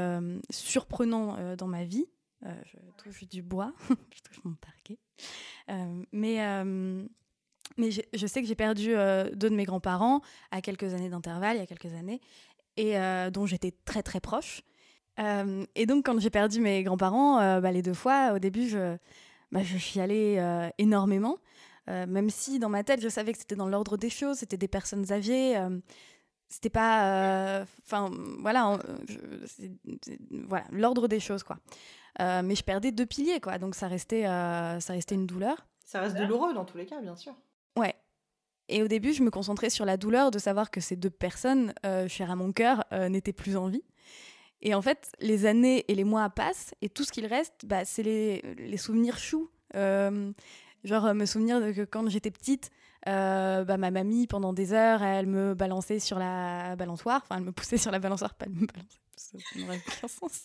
surprenant 0.52 1.56
dans 1.56 1.68
ma 1.68 1.84
vie. 1.84 2.06
je 2.44 2.78
touche 3.04 3.28
du 3.28 3.42
bois, 3.42 3.74
je 3.90 4.22
touche 4.22 4.44
mon 4.44 4.54
parquet. 4.54 5.00
mais 6.12 6.64
mais 7.78 7.90
je 7.90 8.28
sais 8.28 8.42
que 8.42 8.48
j'ai 8.48 8.56
perdu 8.56 8.90
deux 9.34 9.50
de 9.50 9.56
mes 9.56 9.64
grands-parents 9.64 10.22
à 10.52 10.62
quelques 10.62 10.94
années 10.94 11.10
d'intervalle, 11.10 11.58
il 11.58 11.60
y 11.62 11.64
a 11.64 11.68
quelques 11.68 11.94
années, 11.94 12.22
et 12.78 12.94
dont 13.32 13.48
j'étais 13.48 13.74
très 13.86 14.04
très 14.04 14.20
proche. 14.20 14.62
et 15.18 15.86
donc, 15.88 16.06
quand 16.06 16.20
j'ai 16.20 16.30
perdu 16.30 16.62
mes 16.62 16.84
grands-parents, 16.84 17.60
bah, 17.60 17.72
les 17.72 17.82
deux 17.82 17.96
fois, 17.96 18.34
au 18.36 18.40
début, 18.40 18.68
je, 18.70 18.98
bah, 19.52 19.64
je 19.64 19.78
énormément. 20.78 21.40
Euh, 21.90 22.06
même 22.06 22.30
si 22.30 22.60
dans 22.60 22.70
ma 22.70 22.84
tête, 22.84 23.02
je 23.02 23.10
savais 23.10 23.34
que 23.34 23.40
c'était 23.40 23.56
dans 23.56 23.68
l'ordre 23.68 23.98
des 23.98 24.10
choses, 24.10 24.38
c'était 24.38 24.58
des 24.58 24.68
personnes 24.68 25.12
âgées. 25.12 25.58
Euh, 25.58 25.80
c'était 26.48 26.70
pas. 26.70 27.06
Euh, 27.06 27.66
enfin, 27.86 28.12
voilà, 28.40 28.78
voilà 30.48 30.66
l'ordre 30.72 31.08
des 31.08 31.20
choses, 31.20 31.44
quoi. 31.44 31.58
mais 32.20 32.56
je 32.56 32.64
perdais 32.64 32.92
deux 32.92 33.06
piliers, 33.06 33.40
quoi. 33.40 33.58
Donc 33.58 33.76
ça 33.76 33.88
restait, 33.88 34.24
ça 34.24 34.94
restait 34.94 35.16
une 35.16 35.28
douleur. 35.28 35.66
Ça 35.86 36.02
reste 36.02 36.18
douloureux 36.18 36.54
dans 36.54 36.66
tous 36.66 36.78
les 36.78 36.86
cas, 36.86 37.02
bien 37.02 37.16
sûr. 37.16 37.34
Ouais. 37.78 37.96
Et 38.68 38.84
au 38.84 38.88
début, 38.88 39.14
je 39.14 39.24
me 39.24 39.32
concentrais 39.32 39.70
sur 39.70 39.86
la 39.86 39.98
douleur 39.98 40.32
de 40.32 40.40
savoir 40.40 40.72
que 40.72 40.80
ces 40.80 40.96
deux 40.96 41.10
personnes, 41.10 41.74
chères 42.08 42.32
à 42.32 42.36
mon 42.36 42.52
cœur, 42.52 42.84
n'étaient 42.92 43.34
plus 43.34 43.56
en 43.56 43.68
vie. 43.68 43.84
Et 44.62 44.76
en 44.76 44.82
fait, 44.82 45.12
les 45.20 45.46
années 45.46 45.86
et 45.88 45.96
les 45.96 46.04
mois 46.04 46.30
passent, 46.30 46.76
et 46.82 46.90
tout 46.90 47.04
ce 47.04 47.12
qu'il 47.12 47.26
reste, 47.26 47.66
bah, 47.66 47.84
c'est 47.84 48.04
les, 48.04 48.42
les, 48.58 48.78
souvenirs 48.78 49.18
choux. 49.18 49.50
Genre, 50.84 51.06
euh, 51.06 51.14
me 51.14 51.26
souvenir 51.26 51.60
que 51.76 51.86
quand 51.86 52.10
j'étais 52.10 52.32
petite, 52.32 52.72
bah, 53.06 53.78
ma 53.78 53.92
mamie, 53.92 54.28
pendant 54.28 54.54
des 54.54 54.74
heures, 54.74 55.04
elle 55.04 55.28
me 55.28 55.54
balançait 55.54 56.00
sur 56.00 56.20
la 56.20 56.76
balançoire. 56.76 57.22
Enfin, 57.24 57.38
elle 57.38 57.46
me 57.46 57.52
poussait 57.52 57.78
sur 57.78 57.92
la 57.92 58.00
balançoire, 58.00 58.34
pas 58.36 58.46
de 58.46 58.52
me 58.52 58.68
balancer, 58.68 59.00
ça 59.16 59.38
n'aurait 59.60 59.82
aucun 59.88 60.08
sens. 60.08 60.44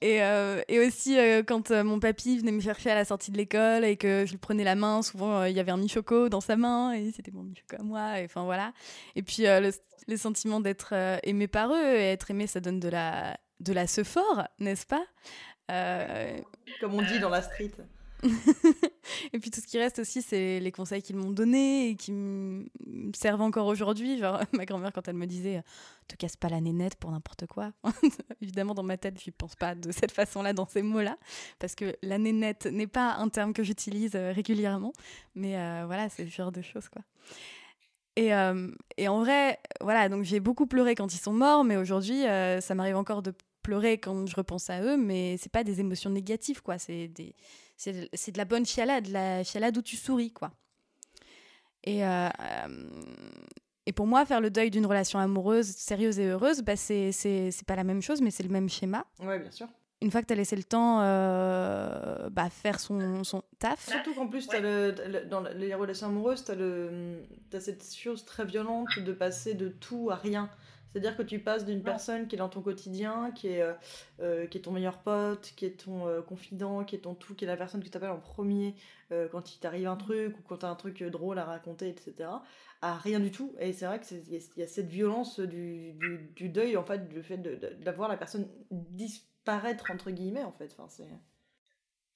Et, 0.00 0.16
et 0.68 0.80
aussi, 0.80 1.16
quand 1.46 1.70
mon 1.70 2.00
papy 2.00 2.38
venait 2.38 2.50
me 2.50 2.60
chercher 2.60 2.90
à 2.90 2.94
la 2.94 3.04
sortie 3.04 3.30
de 3.30 3.36
l'école 3.36 3.84
et 3.84 3.96
que 3.96 4.24
je 4.26 4.32
lui 4.32 4.38
prenais 4.38 4.64
la 4.64 4.74
main, 4.74 5.00
souvent 5.00 5.44
il 5.44 5.54
y 5.56 5.60
avait 5.60 5.70
un 5.70 5.76
michoco 5.76 6.28
dans 6.28 6.40
sa 6.40 6.56
main 6.56 6.92
et 6.92 7.12
c'était 7.12 7.30
mon 7.30 7.44
michoco 7.44 7.76
à 7.78 7.84
moi. 7.84 8.20
Et, 8.20 8.24
enfin 8.24 8.42
voilà. 8.42 8.72
Et 9.14 9.22
puis 9.22 9.44
le, 9.44 9.70
le, 10.08 10.16
sentiment 10.16 10.60
d'être 10.60 10.92
aimé 11.22 11.46
par 11.46 11.72
eux 11.72 11.94
et 11.94 12.10
être 12.10 12.32
aimé, 12.32 12.48
ça 12.48 12.58
donne 12.58 12.80
de 12.80 12.88
la, 12.88 13.38
de 13.60 13.72
la 13.72 13.86
fort, 13.86 14.48
n'est-ce 14.58 14.86
pas? 14.86 15.04
Comme 16.80 16.94
on 16.94 17.02
dit 17.02 17.20
dans 17.20 17.30
la 17.30 17.42
street. 17.42 17.72
et 19.32 19.38
puis 19.38 19.50
tout 19.50 19.60
ce 19.60 19.66
qui 19.66 19.78
reste 19.78 19.98
aussi, 19.98 20.22
c'est 20.22 20.60
les 20.60 20.72
conseils 20.72 21.02
qu'ils 21.02 21.16
m'ont 21.16 21.30
donnés 21.30 21.90
et 21.90 21.96
qui 21.96 22.12
me 22.12 22.66
servent 23.14 23.42
encore 23.42 23.66
aujourd'hui. 23.66 24.18
Genre, 24.18 24.40
ma 24.52 24.64
grand-mère, 24.64 24.92
quand 24.92 25.08
elle 25.08 25.16
me 25.16 25.26
disait 25.26 25.62
Te 26.08 26.16
casse 26.16 26.36
pas 26.36 26.48
la 26.48 26.60
nénette 26.60 26.96
pour 26.96 27.10
n'importe 27.10 27.46
quoi. 27.46 27.72
Évidemment, 28.40 28.74
dans 28.74 28.82
ma 28.82 28.96
tête, 28.96 29.20
je 29.22 29.30
ne 29.30 29.34
pense 29.36 29.54
pas 29.54 29.74
de 29.74 29.92
cette 29.92 30.12
façon-là, 30.12 30.52
dans 30.52 30.66
ces 30.66 30.82
mots-là, 30.82 31.16
parce 31.58 31.74
que 31.74 31.96
la 32.02 32.18
nénette 32.18 32.66
n'est 32.66 32.86
pas 32.86 33.14
un 33.14 33.28
terme 33.28 33.52
que 33.52 33.62
j'utilise 33.62 34.12
euh, 34.14 34.32
régulièrement. 34.32 34.92
Mais 35.34 35.56
euh, 35.56 35.84
voilà, 35.86 36.08
c'est 36.08 36.24
le 36.24 36.30
genre 36.30 36.52
de 36.52 36.62
choses, 36.62 36.88
quoi. 36.88 37.02
Et, 38.16 38.34
euh, 38.34 38.70
et, 38.98 39.08
en 39.08 39.20
vrai, 39.20 39.58
voilà, 39.80 40.10
donc 40.10 40.24
j'ai 40.24 40.38
beaucoup 40.38 40.66
pleuré 40.66 40.94
quand 40.94 41.14
ils 41.14 41.18
sont 41.18 41.32
morts, 41.32 41.64
mais 41.64 41.76
aujourd'hui, 41.78 42.24
ça 42.24 42.74
m'arrive 42.74 42.96
encore 42.96 43.22
de 43.22 43.32
pleurer 43.62 43.98
quand 43.98 44.26
je 44.26 44.36
repense 44.36 44.68
à 44.68 44.82
eux, 44.82 44.96
mais 44.96 45.36
c'est 45.38 45.50
pas 45.50 45.64
des 45.64 45.80
émotions 45.80 46.10
négatives, 46.10 46.62
quoi. 46.62 46.78
C'est 46.78 47.08
des 47.08 47.34
c'est 48.12 48.32
de 48.32 48.38
la 48.38 48.44
bonne 48.44 48.64
chialade, 48.64 49.08
la 49.08 49.42
chialade 49.42 49.76
où 49.76 49.82
tu 49.82 49.96
souris, 49.96 50.32
quoi. 50.32 50.52
Et, 51.84 52.04
euh, 52.04 52.28
euh, 52.28 52.90
et 53.86 53.92
pour 53.92 54.06
moi, 54.06 54.24
faire 54.24 54.40
le 54.40 54.50
deuil 54.50 54.70
d'une 54.70 54.86
relation 54.86 55.18
amoureuse, 55.18 55.66
sérieuse 55.66 56.18
et 56.18 56.26
heureuse, 56.26 56.62
bah, 56.62 56.76
c'est 56.76 57.12
pas 57.66 57.76
la 57.76 57.84
même 57.84 58.02
chose, 58.02 58.20
mais 58.20 58.30
c'est 58.30 58.44
le 58.44 58.48
même 58.48 58.68
schéma. 58.68 59.04
Ouais, 59.20 59.38
bien 59.38 59.50
sûr. 59.50 59.68
Une 60.00 60.10
fois 60.10 60.20
que 60.20 60.26
tu 60.26 60.32
as 60.32 60.36
laissé 60.36 60.56
le 60.56 60.64
temps 60.64 61.00
euh, 61.02 62.28
bah, 62.30 62.50
faire 62.50 62.80
son, 62.80 63.22
son 63.22 63.42
taf. 63.58 63.88
Surtout 63.88 64.14
qu'en 64.14 64.26
plus, 64.26 64.48
as 64.50 64.60
le, 64.60 65.26
dans 65.28 65.42
les 65.42 65.74
relations 65.74 66.08
amoureuses, 66.08 66.44
tu 66.44 66.52
as, 66.52 67.56
as, 67.56 67.60
cette 67.60 67.94
chose 67.94 68.24
très 68.24 68.44
violente 68.44 68.98
de 68.98 69.12
passer 69.12 69.54
de 69.54 69.68
tout 69.68 70.08
à 70.10 70.16
rien. 70.16 70.50
C'est-à-dire 70.92 71.16
que 71.16 71.22
tu 71.22 71.38
passes 71.38 71.64
d'une 71.64 71.82
personne 71.82 72.28
qui 72.28 72.36
est 72.36 72.38
dans 72.38 72.50
ton 72.50 72.60
quotidien, 72.60 73.30
qui 73.32 73.48
est, 73.48 73.62
euh, 73.62 73.72
euh, 74.20 74.46
qui 74.46 74.58
est 74.58 74.60
ton 74.60 74.72
meilleur 74.72 74.98
pote, 74.98 75.52
qui 75.56 75.64
est 75.64 75.84
ton 75.84 76.06
euh, 76.06 76.20
confident, 76.20 76.84
qui 76.84 76.96
est 76.96 77.00
ton 77.00 77.14
tout, 77.14 77.34
qui 77.34 77.44
est 77.44 77.48
la 77.48 77.56
personne 77.56 77.82
que 77.82 77.88
tu 77.88 77.96
appelles 77.96 78.10
en 78.10 78.20
premier 78.20 78.74
quand 79.30 79.54
il 79.54 79.58
t'arrive 79.58 79.88
un 79.88 79.96
truc 79.96 80.38
ou 80.38 80.42
quand 80.48 80.56
tu 80.56 80.64
as 80.64 80.70
un 80.70 80.74
truc 80.74 81.02
drôle 81.02 81.38
à 81.38 81.44
raconter, 81.44 81.90
etc., 81.90 82.30
à 82.80 82.96
rien 82.96 83.20
du 83.20 83.30
tout. 83.30 83.54
Et 83.60 83.74
c'est 83.74 83.84
vrai 83.84 84.00
qu'il 84.00 84.26
y, 84.26 84.62
a 84.62 84.66
cette 84.66 84.88
violence 84.88 85.38
du, 85.38 85.92
du, 86.34 86.48
deuil, 86.48 86.78
en 86.78 86.82
fait, 86.82 87.10
du 87.10 87.22
fait 87.22 87.36
d'avoir 87.36 88.08
la 88.08 88.16
personne 88.16 88.48
disparaître, 88.70 89.90
entre 89.90 90.10
guillemets, 90.10 90.44
en 90.44 90.52
fait. 90.52 90.74
Enfin, 90.78 90.88
c'est... 90.88 91.10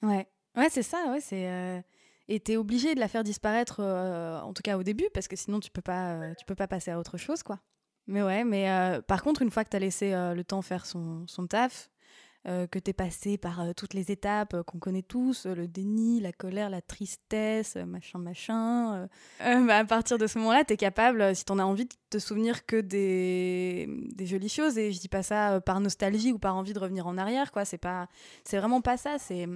Ouais, 0.06 0.26
ouais 0.56 0.71
c'est 0.71 0.83
ça, 0.83 1.11
ouais, 1.11 1.21
c'est... 1.21 1.85
Et 2.28 2.40
t'es 2.40 2.56
obligé 2.56 2.95
de 2.95 3.00
la 3.00 3.09
faire 3.09 3.25
disparaître, 3.25 3.80
en 3.83 4.54
tout 4.54 4.62
cas 4.62 4.78
au 4.78 4.83
début, 4.83 5.11
parce 5.12 5.28
que 5.28 5.37
sinon 5.37 5.61
tu 5.61 5.71
peux 5.71 5.83
pas, 5.83 6.35
tu 6.37 6.47
peux 6.47 6.54
pas 6.54 6.66
passer 6.66 6.90
à 6.90 6.99
autre 6.99 7.18
chose, 7.18 7.42
quoi. 7.42 7.61
Mais 8.06 8.22
ouais, 8.22 8.44
mais 8.44 8.70
euh, 8.70 9.00
par 9.02 9.22
contre, 9.22 9.42
une 9.42 9.50
fois 9.50 9.64
que 9.64 9.70
tu 9.70 9.76
as 9.76 9.80
laissé 9.80 10.12
euh, 10.12 10.34
le 10.34 10.44
temps 10.44 10.62
faire 10.62 10.86
son, 10.86 11.26
son 11.26 11.46
taf, 11.46 11.90
euh, 12.46 12.68
que 12.68 12.78
tu 12.78 12.90
es 12.90 12.92
passé 12.92 13.38
par 13.38 13.75
toutes 13.75 13.92
les 13.92 14.12
étapes 14.12 14.62
qu'on 14.62 14.78
connaît 14.78 15.02
tous, 15.02 15.46
le 15.46 15.66
déni, 15.66 16.20
la 16.20 16.32
colère, 16.32 16.70
la 16.70 16.80
tristesse, 16.80 17.75
machin, 17.75 18.20
machin, 18.20 19.08
bah, 19.40 19.78
à 19.78 19.84
partir 19.84 20.18
de 20.18 20.28
ce 20.28 20.38
moment-là, 20.38 20.64
tu 20.64 20.75
es 20.75 20.76
capable, 20.76 21.34
si 21.34 21.44
tu 21.44 21.50
en 21.50 21.58
as 21.58 21.64
envie, 21.64 21.86
de 21.86 21.94
te 22.08 22.18
souvenir 22.18 22.64
que 22.64 22.80
des, 22.80 23.88
des 24.14 24.26
jolies 24.26 24.48
choses. 24.48 24.78
Et 24.78 24.92
je 24.92 25.00
dis 25.00 25.08
pas 25.08 25.25
ça 25.25 25.60
par 25.60 25.80
nostalgie 25.80 26.32
ou 26.32 26.38
par 26.38 26.54
envie 26.54 26.72
de 26.72 26.78
revenir 26.78 27.08
en 27.08 27.18
arrière, 27.18 27.50
quoi. 27.50 27.64
C'est 27.64 27.78
pas, 27.78 28.06
c'est 28.44 28.58
vraiment 28.58 28.80
pas 28.80 28.96
ça. 28.96 29.18
C'est. 29.18 29.48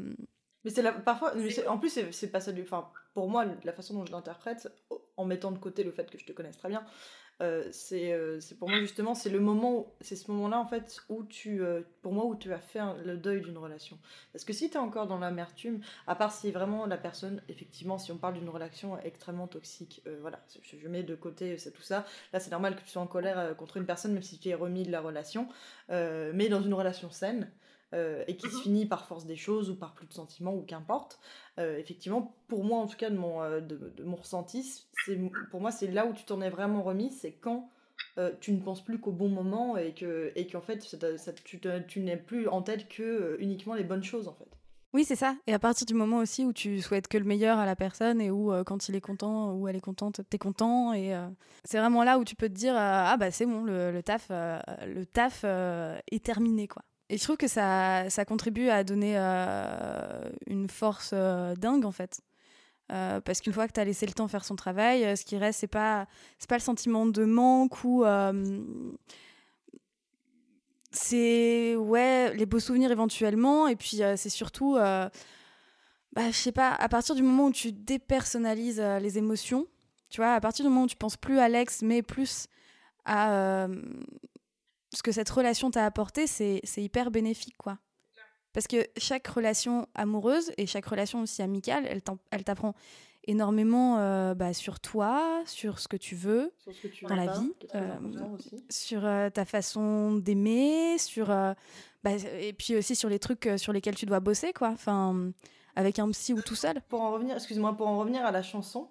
Mais 0.65 0.71
c'est 0.71 0.83
parfois, 1.05 1.33
en 1.69 1.79
plus, 1.79 2.01
c'est 2.11 2.33
pas 2.33 2.41
ça 2.41 2.51
du. 2.51 2.63
Enfin, 2.63 2.91
pour 3.15 3.31
moi, 3.31 3.45
la 3.63 3.73
façon 3.73 3.95
dont 3.95 4.05
je 4.05 4.11
l'interprète, 4.11 4.69
en 5.17 5.25
mettant 5.25 5.53
de 5.53 5.59
côté 5.59 5.85
le 5.85 5.93
fait 5.93 6.11
que 6.11 6.19
je 6.19 6.25
te 6.25 6.33
connaisse 6.33 6.57
très 6.57 6.69
bien, 6.69 6.85
euh, 7.41 7.71
euh, 7.93 8.41
c'est 8.41 8.59
pour 8.59 8.69
moi 8.69 8.81
justement 8.81 9.15
c'est 9.15 9.31
le 9.31 9.41
moment 9.41 9.95
c'est 10.01 10.17
ce 10.17 10.31
moment 10.31 10.49
là 10.49 10.59
en 10.59 10.67
fait 10.67 11.01
où 11.09 11.23
tu 11.25 11.63
euh, 11.63 11.81
pour 12.03 12.13
moi 12.13 12.27
où 12.27 12.35
tu 12.35 12.53
as 12.53 12.59
fait 12.59 12.81
le 13.05 13.17
deuil 13.17 13.41
d'une 13.41 13.57
relation. 13.57 13.99
Parce 14.33 14.45
que 14.45 14.53
si 14.53 14.69
tu 14.69 14.77
es 14.77 14.79
encore 14.79 15.07
dans 15.07 15.19
l'amertume 15.19 15.81
à 16.07 16.15
part 16.15 16.33
si 16.33 16.51
vraiment 16.51 16.87
la 16.87 16.99
personne 16.99 17.43
effectivement 17.49 17.99
si 17.99 18.13
on 18.13 18.19
parle 18.19 18.35
d'une 18.35 18.49
relation 18.49 18.99
extrêmement 19.01 19.47
toxique 19.47 20.03
voilà 20.21 20.41
je, 20.63 20.89
mets 20.89 21.03
de 21.03 21.15
côté 21.15 21.57
tout 21.75 21.83
ça 21.83 22.05
là 22.33 22.41
c'est 22.41 22.51
normal 22.51 22.77
que 22.77 22.83
tu 22.83 22.89
sois 22.89 23.03
en 23.03 23.07
colère 23.07 23.57
contre 23.57 23.79
une 23.79 23.87
personne 23.87 24.13
même 24.13 24.23
si 24.23 24.39
tu 24.39 24.49
es 24.49 24.55
remis 24.55 24.83
de 24.83 24.91
la 24.91 25.01
relation 25.01 25.49
mais 25.89 26.49
dans 26.49 26.63
une 26.63 26.75
relation 26.75 27.11
saine 27.11 27.51
euh, 27.93 28.23
et 28.29 28.37
qui 28.37 28.49
se 28.49 28.57
mhm. 28.57 28.63
finit 28.63 28.87
par 28.87 29.07
force 29.07 29.27
des 29.27 29.35
choses 29.35 29.69
ou 29.69 29.75
par 29.75 29.95
plus 29.95 30.07
de 30.07 30.13
sentiments 30.13 30.55
ou 30.55 30.63
qu'importe. 30.63 31.19
Euh, 31.59 31.77
effectivement, 31.77 32.37
pour 32.47 32.63
moi 32.63 32.79
en 32.79 32.87
tout 32.87 32.97
cas 32.97 33.11
de 33.11 33.17
mon, 33.17 33.43
euh, 33.43 33.61
de, 33.61 34.05
mon 34.05 34.15
ressenti, 34.15 34.87
pour 35.51 35.61
moi 35.61 35.73
c'est 35.73 35.89
là 35.89 36.07
où 36.07 36.13
tu 36.13 36.25
t'en 36.25 36.41
es 36.41 36.51
vraiment 36.51 36.83
remis, 36.83 37.11
c'est 37.11 37.33
quand 37.33 37.69
tu 38.41 38.53
ne 38.53 38.61
penses 38.61 38.85
plus 38.85 38.99
qu'au 38.99 39.13
bon 39.13 39.29
moment 39.29 39.79
et 39.79 39.95
que 39.95 40.31
et 40.35 40.47
qu'en 40.47 40.61
fait 40.61 40.83
ça, 40.83 41.33
tu, 41.33 41.59
tu 41.89 42.01
n'es 42.01 42.19
plus 42.19 42.49
en 42.49 42.61
tête 42.61 42.87
que 42.89 43.37
uniquement 43.41 43.75
les 43.75 43.85
bonnes 43.85 44.05
choses 44.05 44.29
en 44.29 44.35
fait. 44.35 44.49
Oui, 44.93 45.05
c'est 45.05 45.17
ça. 45.17 45.37
Et 45.47 45.55
à 45.55 45.59
partir 45.59 45.87
du 45.87 45.95
moment 45.95 46.19
aussi 46.19 46.45
où 46.45 46.53
tu 46.53 46.83
souhaites 46.83 47.09
que 47.09 47.17
le 47.17 47.25
meilleur 47.25 47.59
à 47.59 47.65
la 47.65 47.77
personne 47.77 48.21
et 48.21 48.31
où 48.31 48.53
quand 48.65 48.89
il 48.89 48.97
est 48.97 49.01
content 49.01 49.55
ou 49.55 49.69
elle 49.69 49.77
est 49.77 49.81
contente, 49.81 50.21
t'es 50.29 50.37
content. 50.37 50.93
Et 50.93 51.19
c'est 51.65 51.79
vraiment 51.79 52.05
là 52.05 52.19
où 52.19 52.25
tu 52.25 52.37
peux 52.37 52.49
te 52.49 52.55
dire 52.55 52.75
ah 52.77 53.17
bah 53.19 53.31
c'est 53.31 53.47
bon, 53.47 53.63
le, 53.63 53.91
le 53.91 54.03
taf, 54.03 54.29
le 54.31 55.05
taf 55.05 55.45
est 55.45 56.23
terminé 56.23 56.69
quoi. 56.69 56.83
Et 57.11 57.19
je 57.19 57.25
trouve 57.25 57.37
que 57.37 57.49
ça, 57.49 58.09
ça 58.09 58.25
contribue 58.25 58.69
à 58.69 58.85
donner 58.85 59.15
euh, 59.17 60.31
une 60.47 60.71
force 60.71 61.11
euh, 61.13 61.57
dingue, 61.57 61.85
en 61.85 61.91
fait. 61.91 62.21
Euh, 62.93 63.21
parce 63.21 63.41
qu'une 63.41 63.53
fois 63.53 63.67
que 63.67 63.73
tu 63.73 63.81
as 63.81 63.85
laissé 63.85 64.07
le 64.07 64.13
temps 64.13 64.29
faire 64.29 64.45
son 64.45 64.55
travail, 64.55 65.17
ce 65.17 65.25
qui 65.25 65.37
reste, 65.37 65.59
c'est 65.59 65.67
pas, 65.67 66.07
pas 66.49 66.55
le 66.55 66.63
sentiment 66.63 67.07
de 67.07 67.25
manque 67.25 67.83
ou. 67.83 68.05
c'est, 70.93 71.75
ouais, 71.75 72.33
les 72.37 72.47
beaux 72.47 72.61
souvenirs 72.61 72.93
éventuellement. 72.93 73.67
Et 73.67 73.75
puis, 73.75 74.03
c'est 74.17 74.29
surtout. 74.29 74.75
bah, 74.75 75.11
je 76.17 76.31
sais 76.31 76.53
pas, 76.53 76.75
à 76.75 76.89
partir 76.89 77.17
du 77.17 77.25
moment 77.25 77.47
où 77.47 77.53
tu 77.53 77.73
dépersonnalises 77.73 78.81
les 78.81 79.19
émotions, 79.19 79.67
tu 80.11 80.21
vois, 80.21 80.35
à 80.35 80.41
partir 80.41 80.65
du 80.65 80.69
moment 80.69 80.85
où 80.85 80.89
tu 80.89 80.97
penses 80.97 81.17
plus 81.17 81.41
à 81.41 81.49
l'ex, 81.49 81.83
mais 81.83 82.03
plus 82.03 82.47
à 83.05 83.67
ce 84.95 85.03
que 85.03 85.13
cette 85.13 85.31
relation 85.31 85.71
t'a 85.71 85.85
apporté, 85.85 86.27
c'est 86.27 86.63
hyper 86.77 87.11
bénéfique, 87.11 87.57
quoi. 87.57 87.79
Parce 88.53 88.67
que 88.67 88.85
chaque 88.97 89.29
relation 89.29 89.87
amoureuse 89.95 90.51
et 90.57 90.67
chaque 90.67 90.87
relation 90.87 91.21
aussi 91.23 91.41
amicale, 91.41 91.87
elle 92.31 92.45
t'apprend 92.45 92.75
énormément 93.25 93.99
euh, 93.99 94.35
bah, 94.35 94.53
sur 94.53 94.81
toi, 94.81 95.43
sur 95.47 95.79
ce 95.79 95.89
que 95.89 95.97
tu 95.97 96.15
veux 96.15 96.53
dans 97.09 97.15
la 97.15 97.27
vie, 97.33 97.53
euh, 97.75 97.97
sur 98.69 99.05
euh, 99.05 99.31
ta 99.31 99.45
façon 99.45 100.17
d'aimer, 100.17 100.99
sur 100.99 101.27
bah, 101.29 102.11
et 102.41 102.53
puis 102.53 102.77
aussi 102.77 102.97
sur 102.97 103.09
les 103.09 103.19
trucs 103.19 103.49
sur 103.57 103.73
lesquels 103.73 103.95
tu 103.95 104.07
dois 104.07 104.21
bosser, 104.21 104.53
quoi. 104.53 104.69
Enfin, 104.69 105.33
avec 105.77 105.99
un 105.99 106.11
psy 106.11 106.33
ou 106.33 106.43
tout 106.43 106.57
seul. 106.57 106.81
Pour 106.89 107.03
en 107.03 107.13
revenir, 107.13 107.37
excuse-moi, 107.37 107.77
pour 107.77 107.87
en 107.87 107.99
revenir 107.99 108.25
à 108.25 108.33
la 108.33 108.43
chanson, 108.43 108.89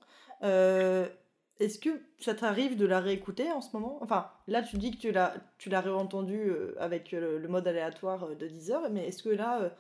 est-ce 1.59 1.77
que 1.77 1.89
ça 2.19 2.33
t'arrive 2.33 2.77
de 2.77 2.85
la 2.85 2.99
réécouter 2.99 3.51
en 3.51 3.61
ce 3.61 3.75
moment? 3.75 3.99
Enfin, 4.01 4.29
là, 4.47 4.61
tu 4.61 4.77
dis 4.77 4.91
que 4.91 4.97
tu 4.97 5.11
l'as, 5.11 5.33
tu 5.57 5.69
l'as 5.69 5.81
réentendue 5.81 6.49
euh, 6.49 6.75
avec 6.79 7.13
euh, 7.13 7.37
le, 7.37 7.47
mode 7.47 7.67
aléatoire 7.67 8.23
euh, 8.23 8.35
de 8.35 8.47
10 8.47 8.71
heures, 8.71 8.89
mais 8.89 9.07
est-ce 9.07 9.23
que 9.23 9.29
là, 9.29 9.71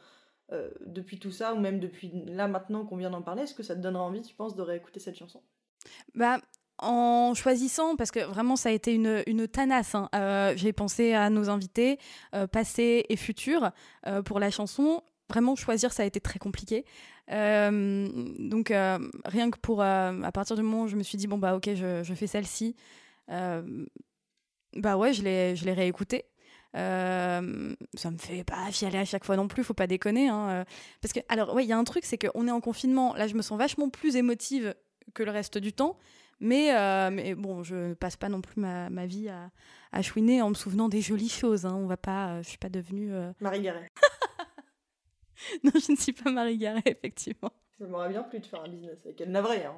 depuis 0.87 1.19
tout 1.19 1.31
ça, 1.31 1.53
ou 1.53 1.59
même 1.59 1.79
depuis 1.79 2.11
là 2.25 2.47
maintenant 2.47 2.83
qu'on 2.83 2.97
vient 2.97 3.11
d'en 3.11 3.21
parler, 3.21 3.43
est-ce 3.43 3.53
que 3.53 3.61
ça 3.61 3.75
te 3.75 3.81
donnera 3.81 4.03
envie, 4.03 4.23
tu 4.23 4.33
penses, 4.33 4.55
de 4.55 4.63
réécouter 4.63 4.99
cette 4.99 5.15
chanson? 5.15 5.43
Bah, 6.15 6.39
en 6.79 7.35
choisissant, 7.35 7.95
parce 7.95 8.09
que 8.09 8.21
vraiment 8.21 8.55
ça 8.55 8.69
a 8.69 8.71
été 8.71 8.95
une, 8.95 9.21
une 9.27 9.47
tanasse, 9.47 9.93
hein, 9.93 10.09
j'ai 10.55 10.73
pensé 10.73 11.13
à 11.13 11.29
nos 11.29 11.51
invités, 11.51 11.99
passés 12.51 13.05
et 13.09 13.15
futurs, 13.15 13.69
pour 14.25 14.39
la 14.39 14.49
chanson. 14.49 15.03
Vraiment, 15.29 15.55
choisir, 15.55 15.93
ça 15.93 16.03
a 16.03 16.05
été 16.05 16.19
très 16.19 16.39
compliqué. 16.39 16.85
Euh, 17.31 18.07
donc, 18.39 18.71
euh, 18.71 18.97
rien 19.25 19.51
que 19.51 19.59
pour. 19.59 19.81
Euh, 19.81 20.21
à 20.23 20.31
partir 20.31 20.55
du 20.55 20.63
moment 20.63 20.83
où 20.83 20.87
je 20.87 20.95
me 20.95 21.03
suis 21.03 21.17
dit, 21.17 21.27
bon, 21.27 21.37
bah, 21.37 21.55
ok, 21.55 21.69
je, 21.75 22.01
je 22.03 22.13
fais 22.15 22.27
celle-ci, 22.27 22.75
bah 23.27 24.97
ouais, 24.97 25.13
je 25.13 25.23
l'ai 25.23 25.73
réécoutée. 25.73 26.25
ça 26.73 27.41
me 27.41 28.17
fait 28.17 28.43
pas 28.43 28.71
fialer 28.71 28.99
à 28.99 29.05
chaque 29.05 29.25
fois 29.25 29.35
non 29.35 29.47
plus, 29.47 29.63
faut 29.63 29.73
pas 29.73 29.87
déconner. 29.87 30.29
Hein, 30.29 30.65
parce 31.01 31.13
que, 31.13 31.19
alors, 31.29 31.53
ouais, 31.53 31.63
il 31.63 31.67
y 31.67 31.73
a 31.73 31.77
un 31.77 31.83
truc, 31.83 32.05
c'est 32.05 32.17
qu'on 32.17 32.47
est 32.47 32.51
en 32.51 32.61
confinement. 32.61 33.13
Là, 33.15 33.27
je 33.27 33.35
me 33.35 33.41
sens 33.43 33.57
vachement 33.57 33.89
plus 33.89 34.15
émotive 34.15 34.73
que 35.13 35.23
le 35.23 35.31
reste 35.31 35.57
du 35.59 35.73
temps. 35.73 35.97
Mais, 36.39 36.71
mais 37.11 37.35
bon, 37.35 37.61
je 37.61 37.93
passe 37.93 38.15
pas 38.15 38.29
non 38.29 38.41
plus 38.41 38.59
ma, 38.59 38.89
ma 38.89 39.05
vie 39.05 39.29
à, 39.29 39.51
à, 39.91 40.01
chouiner 40.01 40.41
en 40.41 40.49
me 40.49 40.55
souvenant 40.55 40.89
des 40.89 41.01
jolies 41.01 41.29
choses. 41.29 41.65
Hein. 41.67 41.75
On 41.75 41.85
va 41.85 41.97
pas, 41.97 42.41
je 42.41 42.49
suis 42.49 42.57
pas 42.57 42.69
devenue. 42.69 43.11
Marie 43.41 43.61
Garret. 43.61 43.91
non, 45.63 45.71
je 45.75 45.91
ne 45.91 45.97
suis 45.97 46.13
pas 46.13 46.31
Marie 46.31 46.57
Garret, 46.57 46.83
effectivement. 46.85 47.51
Ça 47.77 47.85
m'aurait 47.85 48.09
bien 48.09 48.23
plu 48.23 48.39
de 48.39 48.45
faire 48.45 48.63
un 48.63 48.67
business 48.69 48.97
avec 49.05 49.21
elle. 49.21 49.31
Navré, 49.31 49.63
hein. 49.65 49.75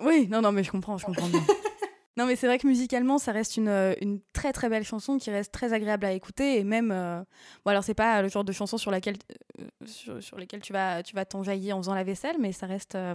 Oui, 0.00 0.26
non, 0.28 0.40
non, 0.40 0.52
mais 0.52 0.64
je 0.64 0.70
comprends, 0.70 0.98
je 0.98 1.06
comprends 1.06 1.28
bien. 1.28 1.40
non, 2.16 2.26
mais 2.26 2.36
c'est 2.36 2.46
vrai 2.46 2.58
que 2.58 2.66
musicalement, 2.66 3.18
ça 3.18 3.32
reste 3.32 3.56
une, 3.56 3.68
euh, 3.68 3.94
une, 4.00 4.20
très 4.32 4.52
très 4.52 4.68
belle 4.68 4.84
chanson 4.84 5.18
qui 5.18 5.30
reste 5.30 5.52
très 5.52 5.72
agréable 5.72 6.06
à 6.06 6.12
écouter 6.12 6.58
et 6.58 6.64
même. 6.64 6.90
Euh... 6.90 7.22
Bon, 7.64 7.70
alors 7.70 7.84
c'est 7.84 7.94
pas 7.94 8.22
le 8.22 8.28
genre 8.28 8.44
de 8.44 8.52
chanson 8.52 8.78
sur 8.78 8.90
laquelle 8.90 9.16
euh, 9.60 9.64
sur, 9.86 10.22
sur, 10.22 10.38
tu 10.62 10.72
vas 10.72 11.02
tu 11.02 11.14
vas 11.14 11.24
t'enjailler 11.24 11.72
en 11.72 11.78
faisant 11.78 11.94
la 11.94 12.04
vaisselle, 12.04 12.36
mais 12.40 12.52
ça 12.52 12.66
reste 12.66 12.94
euh, 12.94 13.14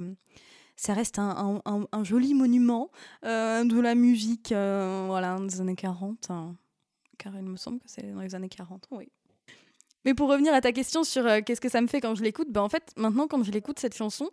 ça 0.76 0.94
reste 0.94 1.20
un, 1.20 1.62
un, 1.66 1.86
un 1.92 2.04
joli 2.06 2.34
monument 2.34 2.90
de 3.24 3.82
la 3.82 3.96
musique, 3.96 4.54
voilà, 4.54 5.38
des 5.42 5.60
années 5.60 5.76
40. 5.76 6.28
Hein. 6.30 6.56
Car 7.18 7.36
il 7.36 7.44
me 7.44 7.58
semble 7.58 7.80
que 7.80 7.90
c'est 7.90 8.14
dans 8.14 8.22
les 8.22 8.34
années 8.34 8.48
40, 8.48 8.88
oui. 8.92 9.12
Mais 10.06 10.14
pour 10.14 10.30
revenir 10.30 10.54
à 10.54 10.62
ta 10.62 10.72
question 10.72 11.04
sur 11.04 11.26
qu'est-ce 11.44 11.62
que 11.62 11.70
ça 11.70 11.82
me 11.82 11.88
fait 11.88 12.02
quand 12.02 12.16
je 12.16 12.24
l'écoute, 12.24 12.50
ben 12.52 12.62
en 12.62 12.70
fait, 12.70 12.92
maintenant, 12.96 13.28
quand 13.28 13.44
je 13.44 13.52
l'écoute, 13.52 13.80
cette 13.80 13.96
chanson, 13.96 14.30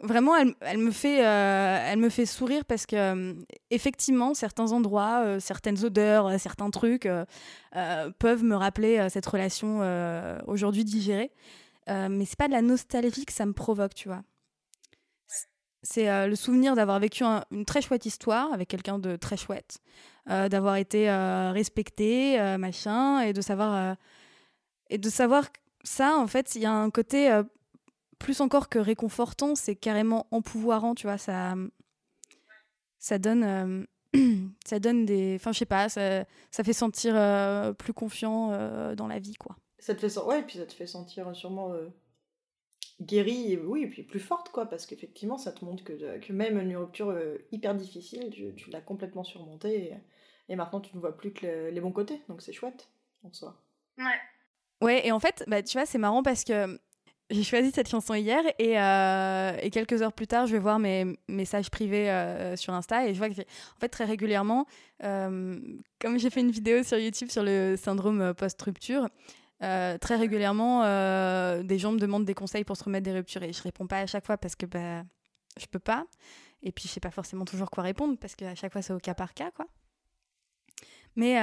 Vraiment, 0.00 0.36
elle, 0.36 0.78
me 0.78 0.90
fait, 0.90 1.24
euh, 1.24 1.78
elle 1.90 1.98
me 1.98 2.10
fait 2.10 2.26
sourire 2.26 2.66
parce 2.66 2.84
que, 2.84 2.96
euh, 2.96 3.34
effectivement, 3.70 4.34
certains 4.34 4.72
endroits, 4.72 5.22
euh, 5.24 5.40
certaines 5.40 5.82
odeurs, 5.86 6.38
certains 6.38 6.70
trucs 6.70 7.08
peuvent 8.18 8.44
me 8.44 8.54
rappeler 8.54 9.08
cette 9.08 9.26
relation 9.26 9.80
aujourd'hui 10.46 10.84
digérée. 10.84 11.30
mais 11.88 12.24
c'est 12.26 12.38
pas 12.38 12.48
de 12.48 12.52
la 12.52 12.62
nostalgie 12.62 13.24
que 13.24 13.32
ça 13.32 13.46
me 13.46 13.52
provoque, 13.52 13.94
tu 13.94 14.08
vois. 14.08 14.22
C'est 15.82 16.26
le 16.26 16.34
souvenir 16.34 16.74
d'avoir 16.74 16.98
vécu 16.98 17.22
une 17.24 17.64
très 17.64 17.80
chouette 17.80 18.06
histoire 18.06 18.52
avec 18.52 18.68
quelqu'un 18.68 18.98
de 18.98 19.16
très 19.16 19.36
chouette, 19.36 19.78
d'avoir 20.26 20.76
été 20.76 21.10
respecté, 21.52 22.38
machin, 22.58 23.20
et 23.20 23.32
de 23.32 23.40
savoir. 23.40 23.96
Et 24.90 24.98
de 24.98 25.08
savoir 25.10 25.48
ça, 25.84 26.16
en 26.16 26.26
fait, 26.26 26.54
il 26.54 26.62
y 26.62 26.66
a 26.66 26.72
un 26.72 26.90
côté 26.90 27.42
plus 28.18 28.40
encore 28.40 28.68
que 28.68 28.78
réconfortant, 28.78 29.54
c'est 29.54 29.76
carrément 29.76 30.26
empouvoirant, 30.30 30.94
tu 30.94 31.06
vois, 31.06 31.18
ça, 31.18 31.54
ça 32.98 33.18
donne, 33.18 33.44
euh, 33.44 33.84
ça 34.66 34.78
donne 34.78 35.04
des, 35.04 35.36
enfin 35.36 35.52
je 35.52 35.58
sais 35.58 35.66
pas, 35.66 35.88
ça, 35.88 36.24
ça 36.50 36.64
fait 36.64 36.72
sentir 36.72 37.14
euh, 37.16 37.72
plus 37.72 37.92
confiant 37.92 38.52
euh, 38.52 38.94
dans 38.94 39.06
la 39.06 39.18
vie, 39.18 39.34
quoi. 39.34 39.56
Ça 39.78 39.94
te 39.94 40.08
fait, 40.08 40.18
ouais, 40.20 40.40
et 40.40 40.42
puis 40.42 40.58
ça 40.58 40.66
te 40.66 40.72
fait 40.72 40.86
sentir 40.86 41.34
sûrement 41.36 41.72
guérie, 43.00 43.52
et, 43.52 43.58
oui, 43.58 43.82
et 43.82 43.86
puis 43.86 44.02
plus 44.02 44.20
forte, 44.20 44.50
quoi, 44.50 44.66
parce 44.66 44.86
qu'effectivement, 44.86 45.38
ça 45.38 45.52
te 45.52 45.64
montre 45.64 45.84
que, 45.84 46.18
que 46.18 46.32
même 46.32 46.58
une 46.58 46.76
rupture 46.76 47.14
hyper 47.52 47.74
difficile, 47.74 48.30
tu, 48.30 48.54
tu 48.54 48.70
l'as 48.70 48.80
complètement 48.80 49.24
surmontée, 49.24 49.90
et, 49.90 49.96
et, 50.48 50.56
maintenant 50.56 50.80
tu 50.80 50.96
ne 50.96 51.00
vois 51.00 51.16
plus 51.16 51.32
que 51.32 51.70
les 51.70 51.80
bons 51.80 51.92
côtés, 51.92 52.20
donc 52.28 52.40
c'est 52.42 52.52
chouette 52.52 52.88
en 53.22 53.32
soi. 53.32 53.60
Ouais. 53.98 54.18
Ouais, 54.82 55.06
et 55.06 55.12
en 55.12 55.20
fait, 55.20 55.44
bah, 55.46 55.62
tu 55.62 55.78
vois, 55.78 55.86
c'est 55.86 55.98
marrant 55.98 56.22
parce 56.22 56.44
que 56.44 56.78
j'ai 57.30 57.42
choisi 57.42 57.72
cette 57.72 57.88
chanson 57.88 58.14
hier 58.14 58.42
et, 58.58 58.78
euh, 58.78 59.56
et, 59.60 59.70
quelques 59.70 60.00
heures 60.02 60.12
plus 60.12 60.26
tard, 60.26 60.46
je 60.46 60.52
vais 60.52 60.58
voir 60.58 60.78
mes 60.78 61.16
messages 61.28 61.70
privés 61.70 62.10
euh, 62.10 62.56
sur 62.56 62.72
Insta 62.72 63.08
et 63.08 63.14
je 63.14 63.18
vois 63.18 63.28
que, 63.28 63.40
en 63.40 63.80
fait, 63.80 63.88
très 63.88 64.04
régulièrement, 64.04 64.66
euh, 65.02 65.58
comme 66.00 66.18
j'ai 66.18 66.30
fait 66.30 66.40
une 66.40 66.50
vidéo 66.50 66.82
sur 66.82 66.98
YouTube 66.98 67.30
sur 67.30 67.42
le 67.42 67.76
syndrome 67.76 68.34
post-rupture, 68.34 69.08
très 69.60 70.16
régulièrement, 70.16 70.82
des 71.62 71.78
gens 71.78 71.92
me 71.92 71.98
demandent 71.98 72.26
des 72.26 72.34
conseils 72.34 72.64
pour 72.64 72.76
se 72.76 72.84
remettre 72.84 73.04
des 73.04 73.12
ruptures 73.12 73.42
et 73.42 73.52
je 73.52 73.62
réponds 73.62 73.86
pas 73.86 74.00
à 74.00 74.06
chaque 74.06 74.26
fois 74.26 74.36
parce 74.36 74.54
que 74.54 74.66
bah, 74.66 75.02
je 75.58 75.66
peux 75.66 75.78
pas. 75.78 76.04
Et 76.62 76.72
puis, 76.72 76.88
je 76.88 76.92
sais 76.92 77.00
pas 77.00 77.10
forcément 77.10 77.44
toujours 77.44 77.70
quoi 77.70 77.82
répondre 77.82 78.16
parce 78.18 78.34
qu'à 78.34 78.54
chaque 78.54 78.72
fois, 78.72 78.82
c'est 78.82 78.92
au 78.92 78.98
cas 78.98 79.14
par 79.14 79.34
cas, 79.34 79.50
quoi. 79.50 79.66
Mais, 81.16 81.34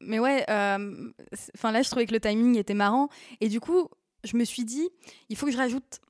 mais 0.00 0.18
ouais, 0.18 0.42
enfin 0.48 1.72
là, 1.72 1.82
je 1.82 1.90
trouvais 1.90 2.06
que 2.06 2.12
le 2.12 2.20
timing 2.20 2.56
était 2.56 2.74
marrant. 2.74 3.08
Et 3.40 3.48
du 3.48 3.60
coup, 3.60 3.88
je 4.24 4.36
me 4.36 4.44
suis 4.44 4.64
dit, 4.64 4.88
il 5.28 5.36
faut 5.36 5.46
que 5.46 5.52
je 5.52 5.58
rajoute 5.58 6.00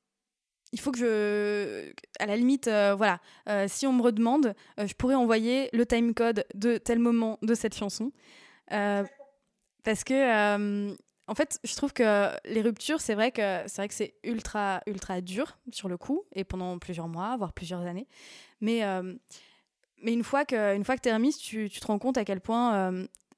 il 0.74 0.80
faut 0.80 0.90
que 0.90 0.98
je, 0.98 1.92
à 2.18 2.26
la 2.26 2.36
limite, 2.36 2.66
euh, 2.66 2.96
voilà, 2.96 3.20
euh, 3.48 3.66
si 3.68 3.86
on 3.86 3.92
me 3.92 4.02
redemande, 4.02 4.54
euh, 4.80 4.88
je 4.88 4.94
pourrais 4.94 5.14
envoyer 5.14 5.70
le 5.72 5.86
timecode 5.86 6.44
de 6.52 6.78
tel 6.78 6.98
moment 6.98 7.38
de 7.42 7.54
cette 7.54 7.76
chanson. 7.76 8.10
parce 8.68 10.02
que, 10.02 10.90
en 11.26 11.34
fait, 11.34 11.60
je 11.62 11.76
trouve 11.76 11.92
que 11.92 12.28
les 12.44 12.60
ruptures, 12.60 13.00
c'est 13.00 13.14
vrai 13.14 13.30
que 13.30 13.62
c'est 13.66 13.76
vrai 13.76 13.88
que 13.88 13.94
c'est 13.94 14.14
ultra, 14.24 14.82
ultra 14.86 15.20
dur 15.20 15.58
sur 15.70 15.88
le 15.88 15.96
coup, 15.96 16.24
et 16.32 16.42
pendant 16.42 16.76
plusieurs 16.80 17.08
mois, 17.08 17.36
voire 17.36 17.52
plusieurs 17.52 17.82
années. 17.82 18.08
Mais, 18.60 18.82
mais 20.04 20.12
une 20.12 20.22
fois 20.22 20.44
que, 20.44 20.76
une 20.76 20.84
fois 20.84 20.96
que 20.96 21.08
remise, 21.10 21.38
tu, 21.38 21.68
te 21.70 21.86
rends 21.86 21.98
compte 21.98 22.18
à 22.18 22.24
quel 22.24 22.40
point, 22.40 22.92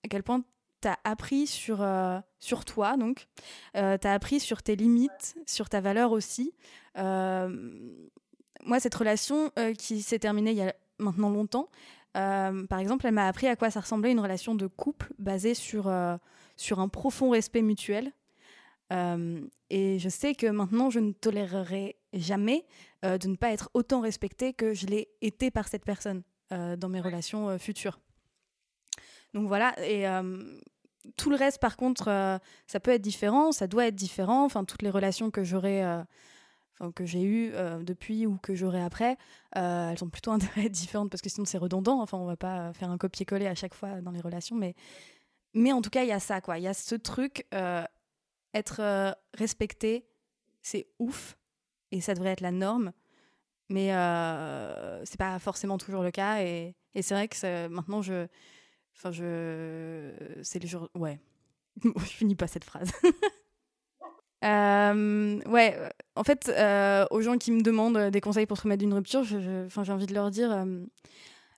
à 0.05 0.09
quel 0.11 0.22
point 0.22 0.42
tu 0.83 0.88
as 0.88 0.98
appris 1.05 1.46
sur, 1.46 1.83
euh, 1.83 2.18
sur 2.38 2.64
toi, 2.64 2.96
donc. 2.96 3.26
Euh, 3.76 3.96
tu 3.98 4.07
as 4.07 4.12
appris 4.12 4.40
sur 4.40 4.62
tes 4.62 4.76
limites, 4.76 5.37
sur 5.46 5.68
ta 5.68 5.81
valeur 5.81 6.12
aussi. 6.12 6.55
Euh, 6.98 7.48
moi, 8.64 8.81
cette 8.81 8.94
relation 8.94 9.50
qui 9.79 10.02
s'est 10.02 10.18
terminée 10.18 10.50
il 10.50 10.57
y 10.57 10.62
a 10.62 10.74
maintenant 10.98 11.31
longtemps, 11.31 11.68
par 12.14 12.79
exemple, 12.79 13.07
elle 13.07 13.14
m'a 13.14 13.29
appris 13.29 13.46
à 13.46 13.57
quoi 13.57 13.70
ça 13.70 13.81
ressemblait 13.81 14.11
une 14.11 14.20
relation 14.20 14.55
de 14.55 14.66
couple 14.66 15.12
basée 15.18 15.55
sur, 15.55 15.92
sur 16.57 16.81
un 16.81 16.88
profond 16.88 17.31
respect 17.31 17.62
mutuel. 17.62 18.12
et 18.90 19.98
je 19.98 20.09
sais 20.09 20.35
que 20.35 20.46
maintenant, 20.46 20.90
je 20.90 20.98
ne 20.98 21.12
tolérerai 21.12 21.96
jamais 22.14 22.64
de 23.05 23.29
ne 23.29 23.37
pas 23.37 23.52
être 23.52 23.70
autant 23.74 24.00
respectée 24.00 24.52
que 24.52 24.74
je 24.74 24.87
l'ai 24.87 25.09
été 25.20 25.50
par 25.50 25.68
cette 25.68 25.85
personne 25.85 26.22
dans 26.50 26.88
mes 26.88 27.00
relations 27.00 27.59
futures. 27.59 27.98
Donc 29.35 29.48
voilà, 29.48 29.74
et 29.85 30.06
tout 31.16 31.30
le 31.30 31.37
reste, 31.37 31.59
par 31.59 31.76
contre, 31.76 32.09
euh, 32.09 32.38
ça 32.66 32.80
peut 32.80 32.90
être 32.90 33.02
différent, 33.02 33.52
ça 33.52 33.66
doit 33.66 33.87
être 33.87 33.94
différent. 33.94 34.44
Enfin, 34.44 34.64
toutes 34.64 34.82
les 34.82 34.90
relations 34.90 35.30
que 35.30 35.44
j'aurai, 35.44 35.85
euh, 35.85 36.02
que 36.94 37.04
j'ai 37.04 37.22
eues 37.22 37.52
euh, 37.54 37.82
depuis 37.82 38.26
ou 38.26 38.38
que 38.38 38.54
j'aurai 38.54 38.82
après, 38.82 39.16
elles 39.52 40.02
ont 40.02 40.09
plutôt 40.09 40.32
intérêt 40.32 40.62
à 40.62 40.64
être 40.64 40.72
différentes 40.72 41.11
parce 41.11 41.22
que 41.22 41.28
sinon 41.28 41.44
c'est 41.44 41.59
redondant. 41.59 42.00
Enfin, 42.00 42.18
on 42.18 42.26
va 42.26 42.37
pas 42.37 42.72
faire 42.72 42.90
un 42.90 42.98
copier-coller 42.98 43.46
à 43.46 43.54
chaque 43.54 43.74
fois 43.74 44.00
dans 44.00 44.11
les 44.11 44.20
relations, 44.20 44.56
mais, 44.56 44.74
mais 45.54 45.72
en 45.72 45.82
tout 45.82 45.90
cas, 45.90 46.02
il 46.02 46.09
y 46.09 46.12
a 46.12 46.20
ça, 46.20 46.40
quoi. 46.40 46.59
Il 46.59 46.64
y 46.64 46.68
a 46.68 46.74
ce 46.74 46.94
truc, 46.94 47.46
être 48.54 49.16
respecté, 49.35 50.06
c'est 50.62 50.88
ouf, 50.98 51.37
et 51.92 52.00
ça 52.00 52.14
devrait 52.14 52.30
être 52.30 52.40
la 52.40 52.52
norme. 52.52 52.92
Mais 53.68 53.88
c'est 55.05 55.18
pas 55.18 55.38
forcément 55.38 55.79
toujours 55.79 56.02
le 56.02 56.11
cas, 56.11 56.42
et, 56.42 56.74
c'est 57.00 57.14
vrai 57.14 57.29
que 57.29 57.68
maintenant 57.68 58.00
je 58.00 58.26
Enfin, 58.96 59.12
je. 59.12 60.11
C'est 60.42 60.59
les 60.59 60.68
jours. 60.68 60.88
Ouais. 60.94 61.20
je 61.85 62.00
finis 62.00 62.35
pas 62.35 62.46
cette 62.46 62.64
phrase. 62.64 62.90
euh, 64.44 65.40
ouais, 65.46 65.79
en 66.14 66.24
fait, 66.24 66.48
euh, 66.48 67.05
aux 67.11 67.20
gens 67.20 67.37
qui 67.37 67.52
me 67.52 67.62
demandent 67.62 68.11
des 68.11 68.20
conseils 68.20 68.46
pour 68.46 68.57
se 68.57 68.62
remettre 68.62 68.81
d'une 68.81 68.94
rupture, 68.94 69.22
j'ai 69.24 69.92
envie 69.92 70.07
de 70.07 70.14
leur 70.14 70.31
dire 70.31 70.50
euh, 70.50 70.85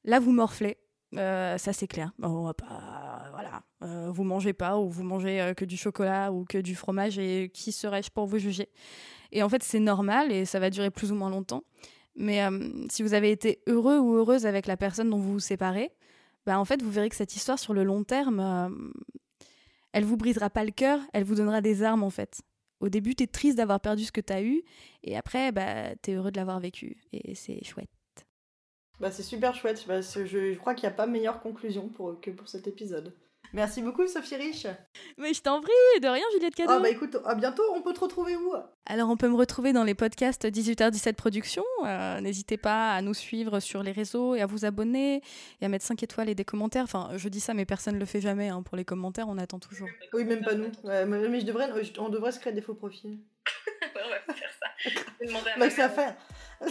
là, 0.04 0.18
vous 0.18 0.32
morflez. 0.32 0.78
Euh, 1.14 1.56
ça, 1.56 1.72
c'est 1.72 1.86
clair. 1.86 2.12
On 2.20 2.44
va 2.44 2.54
pas. 2.54 3.30
Voilà. 3.30 4.10
vous 4.10 4.24
mangez 4.24 4.52
pas, 4.52 4.76
ou 4.78 4.90
vous 4.90 5.04
mangez 5.04 5.52
que 5.56 5.64
du 5.64 5.76
chocolat 5.76 6.32
ou 6.32 6.44
que 6.44 6.58
du 6.58 6.74
fromage, 6.74 7.18
et 7.18 7.50
qui 7.54 7.70
serais-je 7.70 8.10
pour 8.10 8.26
vous 8.26 8.38
juger? 8.38 8.68
Et 9.30 9.44
en 9.44 9.48
fait, 9.48 9.62
c'est 9.62 9.78
normal 9.78 10.32
et 10.32 10.44
ça 10.44 10.58
va 10.58 10.70
durer 10.70 10.90
plus 10.90 11.12
ou 11.12 11.14
moins 11.14 11.30
longtemps. 11.30 11.62
Mais 12.18 12.42
si 12.90 13.04
vous 13.04 13.14
avez 13.14 13.30
été 13.30 13.62
heureux 13.68 13.98
ou 13.98 14.14
heureuse 14.14 14.44
avec 14.44 14.66
la 14.66 14.76
personne 14.76 15.08
dont 15.08 15.18
vous 15.18 15.34
vous 15.34 15.40
séparez, 15.40 15.92
bah, 16.48 16.58
en 16.58 16.64
fait, 16.64 16.82
vous 16.82 16.90
verrez 16.90 17.10
que 17.10 17.14
cette 17.14 17.36
histoire, 17.36 17.58
sur 17.58 17.74
le 17.74 17.84
long 17.84 18.04
terme, 18.04 18.40
euh, 18.40 18.68
elle 19.92 20.04
vous 20.04 20.16
brisera 20.16 20.48
pas 20.48 20.64
le 20.64 20.70
cœur, 20.70 20.98
elle 21.12 21.24
vous 21.24 21.34
donnera 21.34 21.60
des 21.60 21.82
armes, 21.82 22.02
en 22.02 22.08
fait. 22.08 22.40
Au 22.80 22.88
début, 22.88 23.14
tu 23.14 23.24
es 23.24 23.26
triste 23.26 23.58
d'avoir 23.58 23.80
perdu 23.80 24.04
ce 24.04 24.12
que 24.12 24.22
tu 24.22 24.32
as 24.32 24.42
eu, 24.42 24.62
et 25.04 25.16
après, 25.16 25.52
bah, 25.52 25.94
tu 26.02 26.10
es 26.10 26.14
heureux 26.14 26.30
de 26.30 26.38
l'avoir 26.38 26.58
vécu, 26.58 26.96
et 27.12 27.34
c'est 27.34 27.62
chouette. 27.64 27.90
Bah, 28.98 29.10
c'est 29.10 29.22
super 29.22 29.54
chouette, 29.54 29.84
bah, 29.86 30.00
je, 30.00 30.24
je, 30.24 30.54
crois 30.54 30.74
qu'il 30.74 30.88
n'y 30.88 30.94
a 30.94 30.96
pas 30.96 31.06
meilleure 31.06 31.40
conclusion 31.40 31.88
pour, 31.90 32.18
que 32.18 32.30
pour 32.30 32.48
cet 32.48 32.66
épisode. 32.66 33.12
Merci 33.52 33.82
beaucoup, 33.82 34.06
Sophie 34.06 34.36
Rich. 34.36 34.66
Mais 35.16 35.32
je 35.32 35.42
t'en 35.42 35.60
prie, 35.60 36.00
de 36.02 36.08
rien, 36.08 36.24
Juliette 36.32 36.54
Cadeau. 36.54 36.72
Ah 36.74 36.80
bah 36.80 36.90
écoute, 36.90 37.16
à 37.24 37.34
bientôt, 37.34 37.62
on 37.74 37.82
peut 37.82 37.92
te 37.92 38.00
retrouver 38.00 38.36
où? 38.36 38.54
Alors, 38.86 39.08
on 39.08 39.16
peut 39.16 39.28
me 39.28 39.36
retrouver 39.36 39.72
dans 39.72 39.84
les 39.84 39.94
podcasts 39.94 40.44
18h17 40.44 41.14
Productions. 41.14 41.64
Euh, 41.84 42.20
n'hésitez 42.20 42.56
pas 42.56 42.92
à 42.92 43.02
nous 43.02 43.14
suivre 43.14 43.60
sur 43.60 43.82
les 43.82 43.92
réseaux 43.92 44.34
et 44.34 44.42
à 44.42 44.46
vous 44.46 44.64
abonner 44.64 45.22
et 45.60 45.64
à 45.64 45.68
mettre 45.68 45.84
5 45.84 46.02
étoiles 46.02 46.28
et 46.28 46.34
des 46.34 46.44
commentaires. 46.44 46.84
Enfin, 46.84 47.10
je 47.16 47.28
dis 47.28 47.40
ça, 47.40 47.54
mais 47.54 47.64
personne 47.64 47.94
ne 47.94 48.00
le 48.00 48.06
fait 48.06 48.20
jamais. 48.20 48.48
Hein. 48.48 48.62
Pour 48.62 48.76
les 48.76 48.84
commentaires, 48.84 49.28
on 49.28 49.38
attend 49.38 49.58
toujours. 49.58 49.88
Oui, 50.12 50.24
même 50.24 50.44
pas 50.44 50.54
nous. 50.54 50.70
mais 50.84 51.40
je 51.40 51.46
devrais, 51.46 51.70
on 51.98 52.08
devrait 52.08 52.32
se 52.32 52.40
créer 52.40 52.52
des 52.52 52.62
faux 52.62 52.74
profils. 52.74 53.18
on 53.94 54.08
va 54.08 54.34
faire 54.34 54.50
ça. 54.60 54.66
Je 54.78 54.90
vais 55.20 55.26
demander 55.26 55.50
à 55.50 55.58
bah, 55.58 55.70
ça 55.70 55.88
faire. 55.88 56.16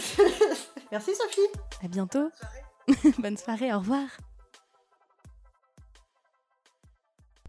Merci, 0.92 1.14
Sophie. 1.14 1.40
À 1.82 1.88
bientôt. 1.88 2.30
Bonne 3.18 3.36
soirée, 3.36 3.72
au 3.74 3.78
revoir. 3.78 4.08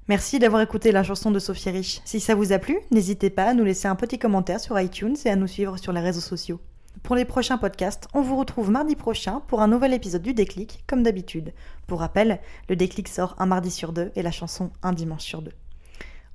Merci 0.09 0.39
d'avoir 0.39 0.63
écouté 0.63 0.91
la 0.91 1.03
chanson 1.03 1.29
de 1.29 1.37
Sophie 1.37 1.69
Rich. 1.69 2.01
Si 2.03 2.19
ça 2.19 2.33
vous 2.33 2.51
a 2.51 2.57
plu, 2.57 2.79
n'hésitez 2.89 3.29
pas 3.29 3.43
à 3.43 3.53
nous 3.53 3.63
laisser 3.63 3.87
un 3.87 3.93
petit 3.93 4.17
commentaire 4.17 4.59
sur 4.59 4.79
iTunes 4.79 5.15
et 5.23 5.29
à 5.29 5.35
nous 5.35 5.45
suivre 5.45 5.77
sur 5.77 5.93
les 5.93 6.01
réseaux 6.01 6.19
sociaux. 6.19 6.59
Pour 7.03 7.15
les 7.15 7.25
prochains 7.25 7.59
podcasts, 7.59 8.07
on 8.15 8.23
vous 8.23 8.35
retrouve 8.35 8.71
mardi 8.71 8.95
prochain 8.95 9.43
pour 9.47 9.61
un 9.61 9.67
nouvel 9.67 9.93
épisode 9.93 10.23
du 10.23 10.33
Déclic, 10.33 10.83
comme 10.87 11.03
d'habitude. 11.03 11.53
Pour 11.85 11.99
rappel, 11.99 12.39
le 12.69 12.75
Déclic 12.75 13.07
sort 13.07 13.35
un 13.37 13.45
mardi 13.45 13.69
sur 13.69 13.93
deux 13.93 14.11
et 14.15 14.23
la 14.23 14.31
chanson 14.31 14.71
un 14.81 14.93
dimanche 14.93 15.21
sur 15.21 15.43
deux. 15.43 15.53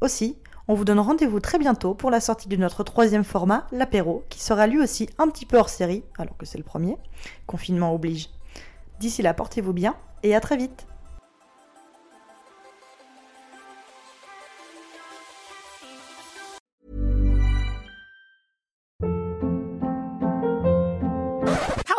Aussi, 0.00 0.38
On 0.68 0.74
vous 0.74 0.84
donne 0.84 1.00
rendez-vous 1.00 1.40
très 1.40 1.58
bientôt 1.58 1.94
pour 1.94 2.12
la 2.12 2.20
sortie 2.20 2.48
de 2.48 2.56
notre 2.56 2.84
troisième 2.84 3.24
format, 3.24 3.66
l'apéro, 3.72 4.22
qui 4.30 4.40
sera 4.40 4.68
lui 4.68 4.80
aussi 4.80 5.10
un 5.18 5.28
petit 5.28 5.46
peu 5.46 5.58
hors 5.58 5.68
série, 5.68 6.04
alors 6.16 6.36
que 6.36 6.46
c'est 6.46 6.58
le 6.58 6.64
premier. 6.64 6.96
Confinement 7.46 7.92
oblige. 7.92 8.30
D'ici 9.00 9.20
là, 9.20 9.34
portez-vous 9.34 9.72
bien 9.72 9.96
et 10.22 10.34
à 10.36 10.40
très 10.40 10.56
vite. 10.56 10.86